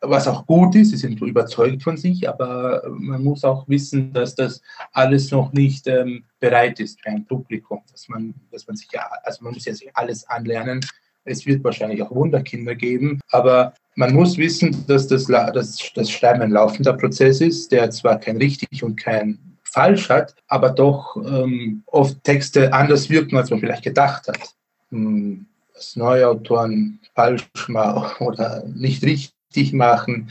was 0.00 0.28
auch 0.28 0.46
gut 0.46 0.74
ist, 0.76 0.90
sie 0.90 0.96
sind 0.96 1.20
überzeugt 1.20 1.82
von 1.82 1.96
sich, 1.96 2.28
aber 2.28 2.82
man 2.88 3.22
muss 3.24 3.44
auch 3.44 3.66
wissen, 3.68 4.12
dass 4.12 4.34
das 4.34 4.62
alles 4.92 5.30
noch 5.30 5.52
nicht 5.52 5.88
ähm, 5.88 6.24
bereit 6.38 6.78
ist 6.78 7.00
für 7.02 7.10
ein 7.10 7.24
Publikum, 7.26 7.82
dass 7.90 8.08
man, 8.08 8.34
dass 8.52 8.66
man 8.66 8.76
sich 8.76 8.88
ja, 8.92 9.08
also 9.24 9.42
man 9.42 9.54
muss 9.54 9.64
ja 9.64 9.74
sich 9.74 9.90
alles 9.94 10.28
anlernen. 10.28 10.80
Es 11.24 11.46
wird 11.46 11.64
wahrscheinlich 11.64 12.00
auch 12.02 12.14
Wunderkinder 12.14 12.74
geben, 12.74 13.20
aber 13.30 13.74
man 13.98 14.14
muss 14.14 14.38
wissen, 14.38 14.86
dass 14.86 15.08
das, 15.08 15.24
dass 15.26 15.76
das 15.92 16.10
Schreiben 16.10 16.40
ein 16.40 16.52
laufender 16.52 16.92
Prozess 16.92 17.40
ist, 17.40 17.72
der 17.72 17.90
zwar 17.90 18.20
kein 18.20 18.36
richtig 18.36 18.84
und 18.84 18.94
kein 18.94 19.38
falsch 19.64 20.08
hat, 20.08 20.36
aber 20.46 20.70
doch 20.70 21.16
ähm, 21.16 21.82
oft 21.86 22.22
Texte 22.22 22.72
anders 22.72 23.10
wirken, 23.10 23.36
als 23.36 23.50
man 23.50 23.58
vielleicht 23.58 23.82
gedacht 23.82 24.28
hat. 24.28 24.54
Hm, 24.90 25.46
dass 25.74 25.96
neue 25.96 26.28
Autoren 26.28 27.00
falsch 27.16 27.48
machen 27.66 28.26
oder 28.26 28.62
nicht 28.66 29.02
richtig 29.02 29.72
machen 29.72 30.30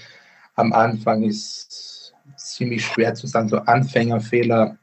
am 0.55 0.71
Anfang 0.71 1.23
ist 1.23 2.13
ziemlich 2.37 2.85
schwer 2.85 3.15
zu 3.15 3.27
sagen, 3.27 3.49
so 3.49 3.57
Anfängerfehler. 3.57 4.77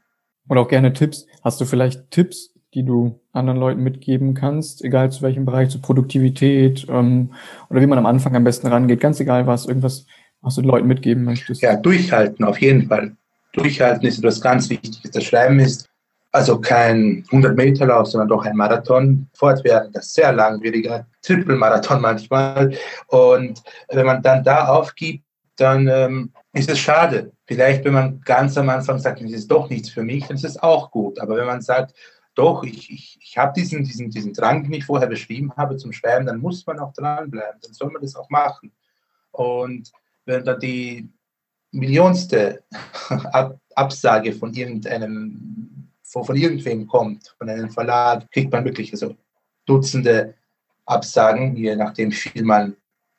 Oder 0.47 0.61
auch 0.61 0.67
gerne 0.67 0.93
Tipps. 0.93 1.25
Hast 1.43 1.59
du 1.59 1.65
vielleicht 1.65 2.11
Tipps, 2.11 2.53
die 2.75 2.83
du 2.83 3.19
anderen 3.31 3.59
Leuten 3.59 3.81
mitgeben 3.81 4.33
kannst, 4.33 4.83
egal 4.83 5.11
zu 5.11 5.21
welchem 5.21 5.45
Bereich, 5.45 5.69
zu 5.69 5.81
Produktivität 5.81 6.85
ähm, 6.89 7.33
oder 7.69 7.81
wie 7.81 7.87
man 7.87 7.97
am 7.97 8.05
Anfang 8.05 8.35
am 8.35 8.43
besten 8.43 8.67
rangeht, 8.67 8.99
ganz 8.99 9.19
egal 9.19 9.47
was, 9.47 9.65
irgendwas, 9.65 10.05
was 10.41 10.55
du 10.55 10.61
den 10.61 10.69
Leuten 10.69 10.87
mitgeben 10.87 11.23
möchtest? 11.23 11.61
Ja, 11.61 11.75
durchhalten, 11.77 12.45
auf 12.45 12.59
jeden 12.59 12.87
Fall. 12.87 13.15
Durchhalten 13.53 14.05
ist 14.05 14.19
etwas 14.19 14.41
ganz 14.41 14.69
Wichtiges. 14.69 15.11
Das 15.11 15.23
Schreiben 15.23 15.59
ist 15.59 15.89
also 16.33 16.59
kein 16.59 17.23
100-Meter-Lauf, 17.31 18.07
sondern 18.07 18.27
doch 18.27 18.45
ein 18.45 18.57
Marathon, 18.57 19.27
fortwährend, 19.33 19.95
sehr 20.03 20.33
langwieriger 20.33 21.07
Triple-Marathon 21.21 22.01
manchmal. 22.01 22.75
Und 23.07 23.63
wenn 23.87 24.05
man 24.05 24.21
dann 24.21 24.43
da 24.43 24.67
aufgibt, 24.67 25.23
dann 25.55 25.87
ähm, 25.87 26.33
ist 26.51 26.69
es 26.69 26.79
schade. 26.79 27.31
Vielleicht, 27.45 27.85
wenn 27.85 27.93
man 27.93 28.21
ganz 28.21 28.57
am 28.57 28.67
Anfang 28.67 28.99
sagt, 28.99 29.21
das 29.21 29.31
ist 29.31 29.49
doch 29.49 29.69
nichts 29.69 29.89
für 29.89 30.03
mich, 30.03 30.27
dann 30.27 30.35
ist 30.35 30.43
es 30.43 30.61
auch 30.61 30.91
gut. 30.91 31.19
Aber 31.19 31.37
wenn 31.37 31.45
man 31.45 31.61
sagt, 31.61 31.95
doch, 32.35 32.63
ich, 32.63 32.91
ich, 32.91 33.17
ich 33.21 33.37
habe 33.37 33.53
diesen, 33.53 33.83
diesen, 33.83 34.09
diesen 34.09 34.33
Drang, 34.33 34.63
den 34.63 34.73
ich 34.73 34.85
vorher 34.85 35.07
beschrieben 35.07 35.51
habe 35.55 35.77
zum 35.77 35.93
Schreiben, 35.93 36.25
dann 36.25 36.39
muss 36.39 36.65
man 36.65 36.79
auch 36.79 36.93
dranbleiben, 36.93 37.59
dann 37.61 37.73
soll 37.73 37.91
man 37.91 38.01
das 38.01 38.15
auch 38.15 38.29
machen. 38.29 38.71
Und 39.31 39.91
wenn 40.25 40.43
da 40.43 40.53
die 40.55 41.09
millionste 41.71 42.63
Ab 43.09 43.59
Absage 43.75 44.31
von 44.31 44.53
irgendeinem 44.53 45.89
von, 46.01 46.23
von 46.23 46.35
irgendwem 46.35 46.87
kommt, 46.87 47.35
von 47.37 47.49
einem 47.49 47.69
Verlag, 47.69 48.31
kriegt 48.31 48.51
man 48.51 48.63
wirklich 48.63 48.91
so 48.95 49.15
Dutzende 49.65 50.35
Absagen, 50.85 51.55
je 51.55 51.75
nachdem, 51.75 52.11
wie 52.11 52.15
viel 52.15 52.43
man 52.43 52.75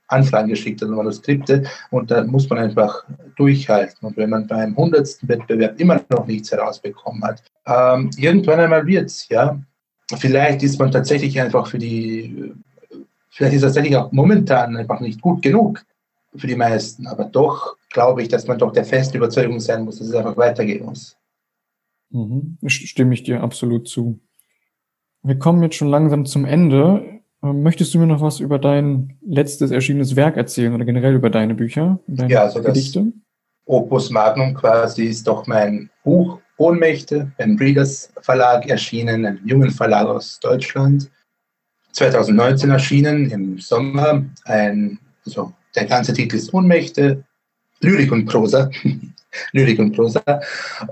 Anfragen 0.09 0.49
geschickt 0.49 0.81
hat 0.81 0.89
und 0.89 0.95
Manuskripte. 0.95 1.65
Und 1.91 2.11
da 2.11 2.23
muss 2.25 2.49
man 2.49 2.61
einfach 2.61 3.05
durchhalten. 3.37 4.07
Und 4.07 4.17
wenn 4.17 4.31
man 4.31 4.47
beim 4.47 4.77
hundertsten 4.77 5.29
Wettbewerb 5.29 5.79
immer 5.81 6.01
noch 6.09 6.27
nichts 6.27 6.53
herausbekommen 6.53 7.25
hat, 7.25 7.43
ähm, 7.67 8.11
irgendwann 8.17 8.61
einmal 8.61 8.87
wird 8.87 9.07
es, 9.07 9.29
ja. 9.29 9.61
Vielleicht 10.19 10.63
ist 10.63 10.79
man 10.79 10.93
tatsächlich 10.93 11.41
einfach 11.41 11.67
für 11.67 11.79
die, 11.79 12.53
vielleicht 13.29 13.57
ist 13.57 13.63
das 13.63 13.75
tatsächlich 13.75 13.97
auch 13.97 14.13
momentan 14.13 14.77
einfach 14.77 15.01
nicht 15.01 15.21
gut 15.21 15.43
genug 15.43 15.85
für 16.37 16.47
die 16.47 16.55
meisten. 16.55 17.07
Aber 17.09 17.25
doch 17.25 17.77
glaube 17.91 18.23
ich, 18.23 18.29
dass 18.29 18.47
man 18.47 18.59
doch 18.59 18.73
der 18.73 18.85
festen 18.85 19.17
Überzeugung 19.17 19.59
sein 19.59 19.85
muss, 19.85 19.99
dass 19.99 20.09
es 20.09 20.15
einfach 20.15 20.37
weitergehen 20.37 20.85
muss. 20.85 21.17
Mhm. 22.11 22.57
Stimme 22.67 23.15
ich 23.15 23.25
dir 23.25 23.43
absolut 23.43 23.89
zu. 23.89 24.21
Wir 25.23 25.39
kommen 25.39 25.63
jetzt 25.63 25.75
schon 25.75 25.89
langsam 25.89 26.25
zum 26.25 26.45
Ende. 26.45 27.21
Ähm, 27.43 27.65
möchtest 27.65 27.93
du 27.93 27.99
mir 27.99 28.07
noch 28.07 28.21
was 28.21 28.39
über 28.39 28.61
dein 28.61 29.19
letztes 29.27 29.73
erschienenes 29.73 30.15
Werk 30.15 30.37
erzählen 30.37 30.73
oder 30.73 30.85
generell 30.85 31.15
über 31.15 31.31
deine 31.31 31.57
Bücher, 31.57 31.99
deine 32.07 32.33
ja, 32.33 32.43
also 32.43 32.63
Gedichte? 32.63 33.13
Opus 33.65 34.11
Magnum 34.11 34.55
quasi 34.55 35.07
ist 35.07 35.27
doch 35.27 35.49
mein 35.49 35.91
Buch 36.05 36.39
Ohnmächte 36.59 37.31
beim 37.39 37.57
Breeders 37.57 38.11
Verlag 38.21 38.67
erschienen, 38.69 39.27
einem 39.27 39.47
jungen 39.47 39.71
Verlag 39.71 40.07
aus 40.07 40.41
Deutschland. 40.41 41.11
2019 41.93 42.71
erschienen 42.71 43.31
im 43.31 43.59
Sommer. 43.59 44.25
Ein, 44.45 44.99
also 45.25 45.53
der 45.75 45.87
ganze 45.87 46.13
Titel 46.13 46.37
ist 46.37 46.53
Ohnmächte, 46.53 47.25
Lyrik 47.81 48.13
und 48.13 48.27
Prosa. 48.27 48.71
Lyrik 49.53 49.79
und 49.79 49.93
Prosa. 49.93 50.23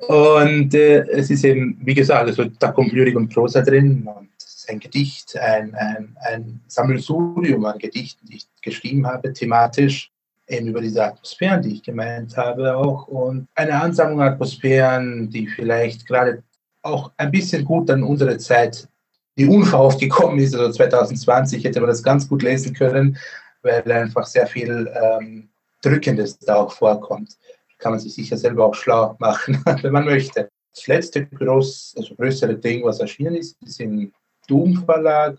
Und 0.08 0.74
äh, 0.74 1.00
es 1.08 1.30
ist 1.30 1.44
eben, 1.44 1.78
wie 1.82 1.94
gesagt, 1.94 2.28
also 2.28 2.44
da 2.44 2.72
kommt 2.72 2.92
Lyrik 2.92 3.16
und 3.16 3.32
Prosa 3.32 3.62
drin. 3.62 4.06
Und 4.06 4.28
es 4.38 4.56
ist 4.56 4.70
ein 4.70 4.80
Gedicht, 4.80 5.36
ein, 5.38 5.74
ein, 5.74 6.16
ein 6.20 6.60
Sammelsurium 6.66 7.64
an 7.64 7.78
Gedichten, 7.78 8.26
die 8.26 8.36
ich 8.36 8.46
geschrieben 8.62 9.06
habe, 9.06 9.32
thematisch 9.32 10.10
eben 10.48 10.68
über 10.68 10.80
diese 10.80 11.04
Atmosphären, 11.04 11.62
die 11.62 11.74
ich 11.74 11.82
gemeint 11.82 12.36
habe, 12.36 12.76
auch. 12.76 13.06
Und 13.08 13.48
eine 13.54 13.80
Ansammlung 13.80 14.20
an 14.20 14.34
Atmosphären, 14.34 15.30
die 15.30 15.46
vielleicht 15.46 16.06
gerade 16.06 16.42
auch 16.82 17.12
ein 17.16 17.30
bisschen 17.30 17.64
gut 17.64 17.90
an 17.90 18.02
unsere 18.02 18.36
Zeit, 18.38 18.88
die 19.36 19.46
unverhofft 19.46 20.00
gekommen 20.00 20.38
ist, 20.38 20.54
also 20.54 20.70
2020 20.70 21.64
hätte 21.64 21.80
man 21.80 21.88
das 21.88 22.02
ganz 22.02 22.28
gut 22.28 22.42
lesen 22.42 22.74
können, 22.74 23.16
weil 23.62 23.90
einfach 23.90 24.26
sehr 24.26 24.46
viel 24.46 24.92
ähm, 24.94 25.48
Drückendes 25.82 26.38
da 26.38 26.56
auch 26.56 26.72
vorkommt. 26.72 27.36
Kann 27.78 27.92
man 27.92 28.00
sich 28.00 28.14
sicher 28.14 28.36
selber 28.36 28.66
auch 28.66 28.74
schlau 28.74 29.16
machen, 29.18 29.62
wenn 29.82 29.92
man 29.92 30.04
möchte. 30.04 30.48
Das 30.74 30.86
letzte 30.86 31.26
groß, 31.26 31.94
also 31.96 32.14
größere 32.16 32.56
Ding, 32.56 32.84
was 32.84 33.00
erschienen 33.00 33.36
ist, 33.36 33.56
ist 33.62 33.80
im 33.80 34.12
Doom 34.46 34.84
Verlag. 34.84 35.38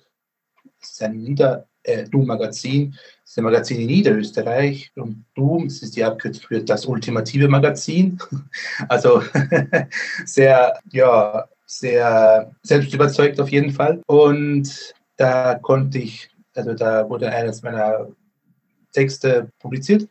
Das 0.80 0.92
ist 0.92 1.04
ein 1.04 1.18
Nieder 1.18 1.68
äh, 1.86 2.08
Doom 2.10 2.28
Magazin. 2.28 2.92
Das 2.92 3.32
ist 3.32 3.38
ein 3.38 3.44
Magazin 3.44 3.80
in 3.80 3.88
Niederösterreich. 3.88 4.92
Und 4.96 5.26
Doom, 5.36 5.68
das 5.68 5.82
ist 5.82 5.96
die 5.96 6.04
Abkürzung 6.04 6.44
für 6.48 6.62
das 6.62 6.86
ultimative 6.86 7.48
Magazin. 7.48 8.18
Also 8.90 9.24
sehr, 10.26 10.80
ja, 10.92 11.48
sehr 11.66 12.52
selbstüberzeugt 12.64 13.40
auf 13.40 13.50
jeden 13.50 13.72
Fall. 13.72 14.02
Und 14.08 14.94
da 15.18 15.56
konnte 15.56 16.00
ich, 16.00 16.30
also 16.56 16.74
da 16.74 17.10
wurde 17.10 17.32
eines 17.32 17.62
meiner 17.64 18.10
Texte 18.92 19.50
publiziert 19.60 20.08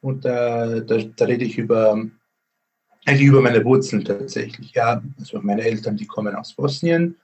und 0.00 0.24
da, 0.24 0.80
da, 0.80 0.98
da 0.98 1.24
rede 1.24 1.44
ich 1.44 1.58
über, 1.58 2.00
eigentlich 3.04 3.26
über 3.26 3.40
meine 3.42 3.64
Wurzeln 3.64 4.04
tatsächlich. 4.04 4.72
Ja, 4.72 5.02
also 5.18 5.40
meine 5.40 5.62
Eltern, 5.62 5.96
die 5.96 6.06
kommen 6.06 6.34
aus 6.34 6.54
Bosnien 6.54 7.16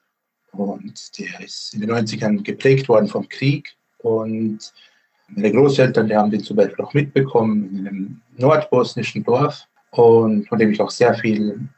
und 0.52 1.18
der 1.18 1.40
ist 1.40 1.74
in 1.74 1.80
den 1.80 1.90
90ern 1.90 2.42
geprägt 2.42 2.88
worden 2.88 3.08
vom 3.08 3.28
Krieg. 3.28 3.74
Und 4.02 4.72
meine 5.28 5.52
Großeltern, 5.52 6.08
die 6.08 6.16
haben 6.16 6.30
den 6.30 6.42
zum 6.42 6.56
Beispiel 6.56 6.84
auch 6.84 6.94
mitbekommen 6.94 7.70
in 7.78 7.88
einem 7.88 8.20
nordbosnischen 8.36 9.24
Dorf 9.24 9.66
und 9.90 10.48
von 10.48 10.58
dem 10.58 10.72
ich 10.72 10.80
auch 10.80 10.90
sehr 10.90 11.14
viel 11.14 11.68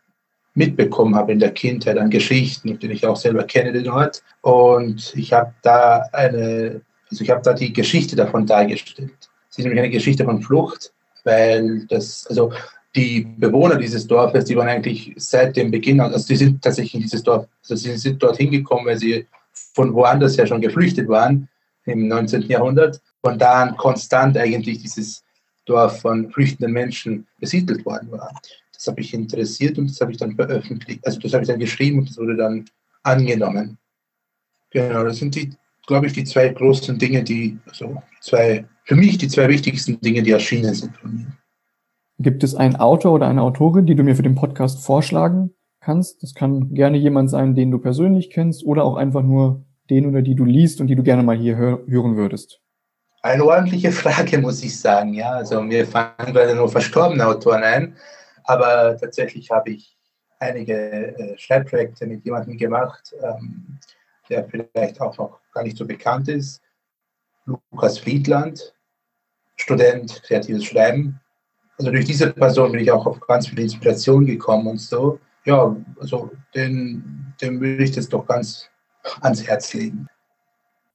mitbekommen 0.54 1.14
habe 1.16 1.32
in 1.32 1.38
der 1.38 1.50
Kindheit 1.50 1.98
an 1.98 2.10
Geschichten, 2.10 2.78
die 2.78 2.90
ich 2.90 3.06
auch 3.06 3.16
selber 3.16 3.44
kenne, 3.44 3.72
den 3.72 3.88
Ort. 3.88 4.22
Und 4.42 5.12
ich 5.16 5.32
habe 5.32 5.52
da 5.62 6.04
eine, 6.12 6.80
also 7.10 7.24
ich 7.24 7.30
habe 7.30 7.42
da 7.42 7.52
die 7.52 7.72
Geschichte 7.72 8.14
davon 8.14 8.46
dargestellt. 8.46 9.30
Es 9.50 9.58
ist 9.58 9.64
nämlich 9.64 9.80
eine 9.80 9.90
Geschichte 9.90 10.24
von 10.24 10.40
Flucht, 10.42 10.92
weil 11.24 11.86
das, 11.86 12.26
also 12.28 12.52
die 12.94 13.26
Bewohner 13.36 13.76
dieses 13.76 14.06
Dorfes, 14.06 14.44
die 14.44 14.56
waren 14.56 14.68
eigentlich 14.68 15.12
seit 15.16 15.56
dem 15.56 15.72
Beginn, 15.72 16.00
also 16.00 16.24
die 16.26 16.36
sind 16.36 16.62
tatsächlich 16.62 16.94
in 16.94 17.00
dieses 17.00 17.24
Dorf, 17.24 17.46
also 17.62 17.74
sie 17.74 17.96
sind 17.96 18.22
dorthin 18.22 18.52
gekommen, 18.52 18.86
weil 18.86 18.98
sie 18.98 19.26
von 19.74 19.92
woanders 19.92 20.38
her 20.38 20.46
schon 20.46 20.60
geflüchtet 20.60 21.08
waren 21.08 21.48
im 21.86 22.08
19. 22.08 22.42
Jahrhundert. 22.42 23.00
Von 23.22 23.38
da 23.38 23.62
an 23.62 23.76
konstant 23.76 24.36
eigentlich 24.36 24.82
dieses 24.82 25.24
Dorf 25.64 26.00
von 26.00 26.30
flüchtenden 26.30 26.72
Menschen 26.72 27.26
besiedelt 27.38 27.84
worden 27.86 28.10
war. 28.12 28.32
Das 28.72 28.86
habe 28.86 29.00
ich 29.00 29.14
interessiert 29.14 29.78
und 29.78 29.88
das 29.90 30.00
habe 30.00 30.12
ich 30.12 30.18
dann 30.18 30.36
veröffentlicht. 30.36 31.06
Also 31.06 31.18
das 31.20 31.32
habe 31.32 31.42
ich 31.44 31.48
dann 31.48 31.60
geschrieben 31.60 32.00
und 32.00 32.10
das 32.10 32.18
wurde 32.18 32.36
dann 32.36 32.66
angenommen. 33.02 33.78
Genau, 34.70 35.04
das 35.04 35.18
sind 35.18 35.34
die, 35.34 35.52
glaube 35.86 36.06
ich, 36.06 36.12
die 36.12 36.24
zwei 36.24 36.48
großen 36.48 36.98
Dinge, 36.98 37.22
die, 37.22 37.58
also 37.66 38.02
zwei 38.20 38.66
für 38.84 38.96
mich 38.96 39.18
die 39.18 39.28
zwei 39.28 39.48
wichtigsten 39.48 40.00
Dinge, 40.00 40.22
die 40.22 40.30
erschienen 40.30 40.74
sind 40.74 40.96
von 40.96 41.14
mir. 41.14 41.26
Gibt 42.18 42.44
es 42.44 42.54
einen 42.54 42.76
Autor 42.76 43.12
oder 43.12 43.26
eine 43.26 43.42
Autorin, 43.42 43.86
die 43.86 43.94
du 43.94 44.04
mir 44.04 44.14
für 44.14 44.22
den 44.22 44.34
Podcast 44.34 44.84
vorschlagen 44.84 45.50
kannst? 45.80 46.22
Das 46.22 46.34
kann 46.34 46.74
gerne 46.74 46.98
jemand 46.98 47.30
sein, 47.30 47.54
den 47.54 47.70
du 47.70 47.78
persönlich 47.78 48.30
kennst 48.30 48.64
oder 48.64 48.84
auch 48.84 48.96
einfach 48.96 49.22
nur 49.22 49.64
den 49.90 50.06
oder 50.06 50.22
die 50.22 50.34
du 50.34 50.44
liest 50.44 50.80
und 50.80 50.86
die 50.86 50.96
du 50.96 51.02
gerne 51.02 51.22
mal 51.22 51.36
hier 51.36 51.56
hör 51.56 51.80
hören 51.86 52.16
würdest. 52.16 52.60
Eine 53.22 53.44
ordentliche 53.44 53.92
Frage, 53.92 54.38
muss 54.40 54.62
ich 54.62 54.78
sagen. 54.78 55.14
Ja, 55.14 55.32
also 55.32 55.62
mir 55.62 55.86
fallen 55.86 56.32
gerade 56.32 56.54
nur 56.54 56.68
verstorbene 56.68 57.26
Autoren 57.26 57.62
ein, 57.62 57.96
aber 58.44 58.96
tatsächlich 58.98 59.50
habe 59.50 59.70
ich 59.70 59.96
einige 60.38 61.16
äh, 61.18 61.38
Schreibprojekte 61.38 62.06
mit 62.06 62.24
jemandem 62.24 62.56
gemacht, 62.56 63.14
ähm, 63.22 63.78
der 64.28 64.44
vielleicht 64.44 65.00
auch 65.00 65.16
noch 65.16 65.40
gar 65.52 65.62
nicht 65.62 65.76
so 65.76 65.86
bekannt 65.86 66.28
ist. 66.28 66.60
Lukas 67.46 67.98
Friedland, 67.98 68.74
Student, 69.56 70.22
kreatives 70.22 70.64
Schreiben. 70.64 71.20
Also 71.78 71.90
durch 71.90 72.04
diese 72.04 72.32
Person 72.32 72.72
bin 72.72 72.80
ich 72.80 72.90
auch 72.90 73.06
auf 73.06 73.20
ganz 73.20 73.48
viel 73.48 73.60
Inspiration 73.60 74.26
gekommen 74.26 74.66
und 74.66 74.80
so. 74.80 75.18
Ja, 75.44 75.76
also 76.00 76.30
den, 76.54 77.34
den 77.40 77.60
würde 77.60 77.84
ich 77.84 77.92
das 77.92 78.08
doch 78.08 78.26
ganz 78.26 78.70
ans 79.20 79.46
Herz 79.46 79.72
legen. 79.74 80.08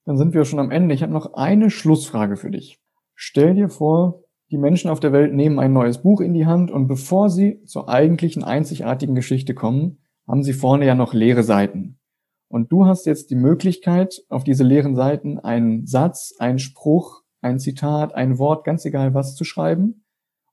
Dann 0.06 0.18
sind 0.18 0.34
wir 0.34 0.46
schon 0.46 0.60
am 0.60 0.72
Ende. 0.72 0.96
Ich 0.96 1.04
habe 1.04 1.14
noch 1.14 1.34
eine 1.34 1.70
Schlussfrage 1.70 2.36
für 2.36 2.50
dich. 2.50 2.80
Stell 3.16 3.54
dir 3.54 3.70
vor, 3.70 4.24
die 4.52 4.58
Menschen 4.58 4.90
auf 4.90 5.00
der 5.00 5.12
Welt 5.12 5.34
nehmen 5.34 5.60
ein 5.60 5.74
neues 5.74 6.02
Buch 6.02 6.22
in 6.22 6.34
die 6.34 6.48
Hand 6.48 6.72
und 6.72 6.88
bevor 6.88 7.30
sie 7.30 7.64
zur 7.66 7.90
eigentlichen 7.90 8.44
einzigartigen 8.44 9.14
Geschichte 9.14 9.54
kommen, 9.54 10.00
haben 10.28 10.44
sie 10.44 10.54
vorne 10.54 10.86
ja 10.86 10.96
noch 10.96 11.14
leere 11.14 11.44
Seiten. 11.44 12.00
Und 12.48 12.72
du 12.72 12.86
hast 12.86 13.06
jetzt 13.06 13.30
die 13.30 13.36
Möglichkeit, 13.36 14.24
auf 14.30 14.44
diese 14.44 14.64
leeren 14.64 14.96
Seiten 14.96 15.38
einen 15.38 15.86
Satz, 15.86 16.34
einen 16.40 16.58
Spruch, 16.58 17.22
ein 17.42 17.60
Zitat, 17.60 18.16
ein 18.16 18.40
Wort, 18.40 18.64
ganz 18.64 18.86
egal 18.86 19.14
was 19.14 19.36
zu 19.36 19.44
schreiben. 19.44 20.04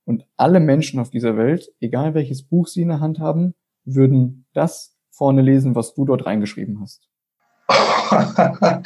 Und 0.05 0.25
alle 0.35 0.59
Menschen 0.59 0.99
auf 0.99 1.09
dieser 1.09 1.35
Welt, 1.35 1.69
egal 1.79 2.13
welches 2.13 2.43
Buch 2.43 2.67
sie 2.67 2.83
in 2.83 2.89
der 2.89 2.99
Hand 2.99 3.19
haben, 3.19 3.55
würden 3.83 4.45
das 4.53 4.95
vorne 5.09 5.41
lesen, 5.41 5.73
was 5.73 5.95
du 5.95 6.05
dort 6.05 6.27
reingeschrieben 6.27 6.79
hast. 6.79 7.09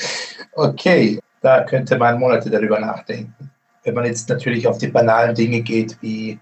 okay, 0.53 1.19
da 1.41 1.63
könnte 1.63 1.97
man 1.97 2.19
Monate 2.19 2.49
darüber 2.49 2.79
nachdenken. 2.79 3.51
Wenn 3.83 3.95
man 3.95 4.05
jetzt 4.05 4.29
natürlich 4.29 4.67
auf 4.67 4.77
die 4.77 4.87
banalen 4.87 5.35
Dinge 5.35 5.61
geht, 5.61 5.97
wie 6.01 6.39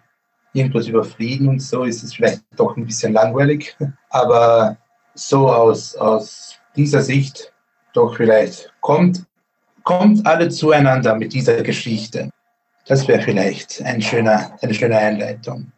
irgendwas 0.54 0.88
über 0.88 1.04
Frieden 1.04 1.48
und 1.48 1.62
so, 1.62 1.84
ist 1.84 2.04
es 2.04 2.14
vielleicht 2.14 2.42
doch 2.56 2.76
ein 2.76 2.86
bisschen 2.86 3.14
langweilig. 3.14 3.78
Aber 4.10 4.78
so 5.14 5.50
aus, 5.50 5.96
aus 5.96 6.56
dieser 6.76 7.02
Sicht 7.02 7.54
doch 7.94 8.16
vielleicht 8.16 8.72
kommt 8.82 9.26
kommt 9.90 10.24
alle 10.28 10.50
zueinander 10.50 11.16
mit 11.16 11.34
dieser 11.34 11.64
Geschichte. 11.64 12.30
Das 12.86 13.08
wäre 13.08 13.22
vielleicht 13.22 13.82
ein 13.84 14.02
schöner, 14.02 14.56
eine 14.62 14.74
schöne 14.74 14.98
Einleitung. 14.98 15.72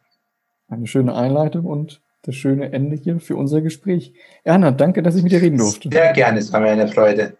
Eine 0.69 0.85
schöne 0.85 1.15
Einleitung 1.15 1.65
und 1.65 2.01
das 2.23 2.35
schöne 2.35 2.71
Ende 2.71 2.95
hier 2.95 3.19
für 3.19 3.35
unser 3.35 3.61
Gespräch. 3.61 4.13
Erna, 4.43 4.71
danke, 4.71 5.01
dass 5.01 5.15
ich 5.15 5.23
mit 5.23 5.31
dir 5.31 5.41
reden 5.41 5.57
durfte. 5.57 5.89
Sehr 5.91 6.13
gerne, 6.13 6.39
es 6.39 6.53
war 6.53 6.59
mir 6.59 6.69
eine 6.69 6.87
Freude. 6.87 7.33